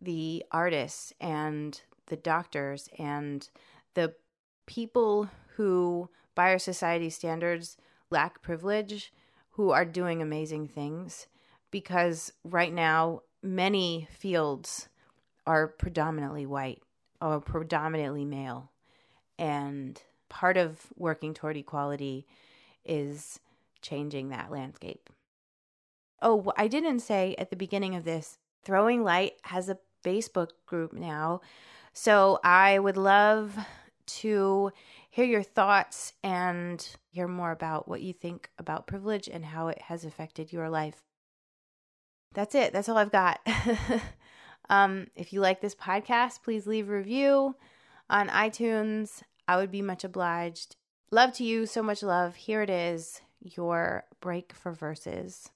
the 0.00 0.44
artists 0.50 1.12
and 1.20 1.80
the 2.06 2.16
doctors 2.16 2.88
and 2.98 3.48
the 3.94 4.14
people 4.66 5.30
who, 5.56 6.08
by 6.34 6.50
our 6.50 6.58
society 6.58 7.10
standards, 7.10 7.76
lack 8.10 8.42
privilege, 8.42 9.12
who 9.50 9.70
are 9.70 9.84
doing 9.84 10.20
amazing 10.20 10.68
things. 10.68 11.26
Because 11.70 12.32
right 12.44 12.72
now, 12.72 13.22
many 13.42 14.08
fields 14.10 14.88
are 15.46 15.68
predominantly 15.68 16.46
white 16.46 16.82
or 17.20 17.40
predominantly 17.40 18.24
male. 18.24 18.70
And 19.38 20.00
part 20.28 20.56
of 20.56 20.86
working 20.96 21.34
toward 21.34 21.56
equality 21.56 22.26
is 22.84 23.40
changing 23.82 24.28
that 24.28 24.50
landscape. 24.50 25.10
Oh, 26.20 26.52
I 26.56 26.68
didn't 26.68 27.00
say 27.00 27.34
at 27.38 27.50
the 27.50 27.56
beginning 27.56 27.94
of 27.94 28.04
this, 28.04 28.38
Throwing 28.64 29.04
Light 29.04 29.34
has 29.42 29.68
a 29.68 29.78
Facebook 30.04 30.50
group 30.66 30.92
now. 30.92 31.40
So 31.92 32.40
I 32.42 32.78
would 32.78 32.96
love 32.96 33.56
to 34.06 34.72
hear 35.10 35.24
your 35.24 35.42
thoughts 35.42 36.12
and 36.22 36.86
hear 37.10 37.28
more 37.28 37.50
about 37.50 37.88
what 37.88 38.02
you 38.02 38.12
think 38.12 38.50
about 38.58 38.86
privilege 38.86 39.28
and 39.28 39.44
how 39.44 39.68
it 39.68 39.82
has 39.82 40.04
affected 40.04 40.52
your 40.52 40.68
life. 40.68 41.02
That's 42.34 42.54
it. 42.54 42.72
That's 42.72 42.88
all 42.88 42.98
I've 42.98 43.12
got. 43.12 43.40
um, 44.70 45.08
if 45.14 45.32
you 45.32 45.40
like 45.40 45.60
this 45.60 45.74
podcast, 45.74 46.42
please 46.42 46.66
leave 46.66 46.88
a 46.88 46.92
review 46.92 47.56
on 48.10 48.28
iTunes. 48.28 49.22
I 49.46 49.56
would 49.56 49.70
be 49.70 49.82
much 49.82 50.04
obliged. 50.04 50.76
Love 51.10 51.32
to 51.34 51.44
you. 51.44 51.66
So 51.66 51.82
much 51.82 52.02
love. 52.02 52.36
Here 52.36 52.62
it 52.62 52.70
is 52.70 53.22
your 53.40 54.04
break 54.20 54.52
for 54.52 54.72
verses. 54.72 55.50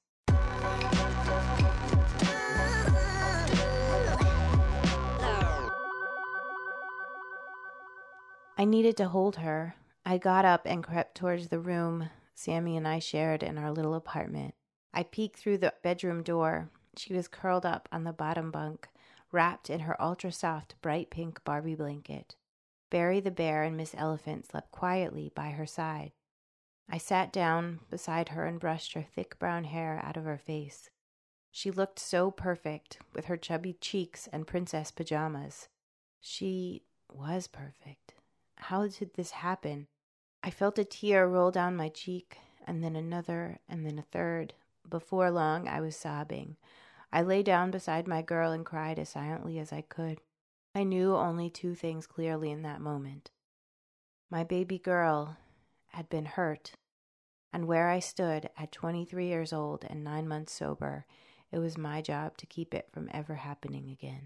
I 8.59 8.64
needed 8.64 8.96
to 8.98 9.09
hold 9.09 9.37
her. 9.37 9.75
I 10.07 10.18
got 10.18 10.44
up 10.44 10.62
and 10.66 10.85
crept 10.85 11.16
towards 11.16 11.48
the 11.48 11.59
room 11.59 12.11
Sammy 12.35 12.77
and 12.77 12.88
I 12.88 12.98
shared 12.98 13.42
in 13.42 13.57
our 13.57 13.70
little 13.70 13.94
apartment. 13.94 14.55
I 14.92 15.05
peeked 15.05 15.38
through 15.38 15.59
the 15.59 15.75
bedroom 15.83 16.22
door. 16.22 16.70
She 16.96 17.14
was 17.14 17.29
curled 17.29 17.64
up 17.64 17.88
on 17.92 18.05
the 18.05 18.12
bottom 18.12 18.51
bunk, 18.51 18.88
wrapped 19.33 19.71
in 19.71 19.81
her 19.81 20.01
ultra 20.01 20.31
soft, 20.31 20.75
bright 20.83 21.11
pink 21.11 21.42
Barbie 21.45 21.75
blanket. 21.75 22.37
Barry 22.90 23.21
the 23.21 23.31
bear 23.31 23.62
and 23.62 23.77
Miss 23.77 23.95
Elephant 23.97 24.47
slept 24.47 24.71
quietly 24.71 25.33
by 25.35 25.51
her 25.51 25.66
side. 25.66 26.12
I 26.88 26.99
sat 26.99 27.33
down 27.33 27.81
beside 27.90 28.31
her 28.31 28.45
and 28.45 28.61
brushed 28.61 28.92
her 28.92 29.03
thick 29.03 29.38
brown 29.38 29.64
hair 29.64 30.01
out 30.05 30.16
of 30.16 30.25
her 30.25 30.37
face. 30.37 30.90
She 31.51 31.71
looked 31.71 31.99
so 31.99 32.31
perfect 32.31 32.99
with 33.14 33.27
her 33.27 33.37
chubby 33.37 33.75
cheeks 33.75 34.29
and 34.33 34.47
princess 34.47 34.90
pajamas. 34.90 35.68
She 36.21 36.83
was 37.11 37.47
perfect. 37.47 38.14
How 38.57 38.87
did 38.87 39.14
this 39.14 39.31
happen? 39.33 39.87
I 40.42 40.51
felt 40.51 40.79
a 40.79 40.85
tear 40.85 41.29
roll 41.29 41.51
down 41.51 41.77
my 41.77 41.88
cheek, 41.88 42.38
and 42.66 42.83
then 42.83 42.97
another, 42.97 43.59
and 43.68 43.87
then 43.87 43.99
a 43.99 44.03
third. 44.03 44.55
Before 44.88 45.31
long, 45.31 45.68
I 45.68 45.81
was 45.81 45.97
sobbing. 45.97 46.57
I 47.12 47.22
lay 47.22 47.42
down 47.42 47.70
beside 47.70 48.09
my 48.09 48.22
girl 48.22 48.53
and 48.53 48.64
cried 48.64 48.98
as 48.98 49.11
silently 49.11 49.59
as 49.59 49.72
I 49.72 49.83
could. 49.83 50.20
I 50.75 50.85
knew 50.85 51.14
only 51.14 51.51
two 51.51 51.75
things 51.75 52.07
clearly 52.07 52.51
in 52.51 52.62
that 52.62 52.81
moment. 52.81 53.31
My 54.31 54.44
baby 54.44 54.79
girl 54.79 55.37
had 55.88 56.09
been 56.09 56.25
hurt, 56.25 56.72
and 57.53 57.66
where 57.66 57.88
I 57.90 57.98
stood 57.98 58.48
at 58.57 58.72
23 58.72 59.27
years 59.27 59.53
old 59.53 59.85
and 59.88 60.03
nine 60.03 60.27
months 60.27 60.55
sober, 60.55 61.05
it 61.51 61.59
was 61.59 61.77
my 61.77 62.01
job 62.01 62.38
to 62.38 62.46
keep 62.46 62.72
it 62.72 62.88
from 62.90 63.11
ever 63.12 63.35
happening 63.35 63.90
again. 63.90 64.20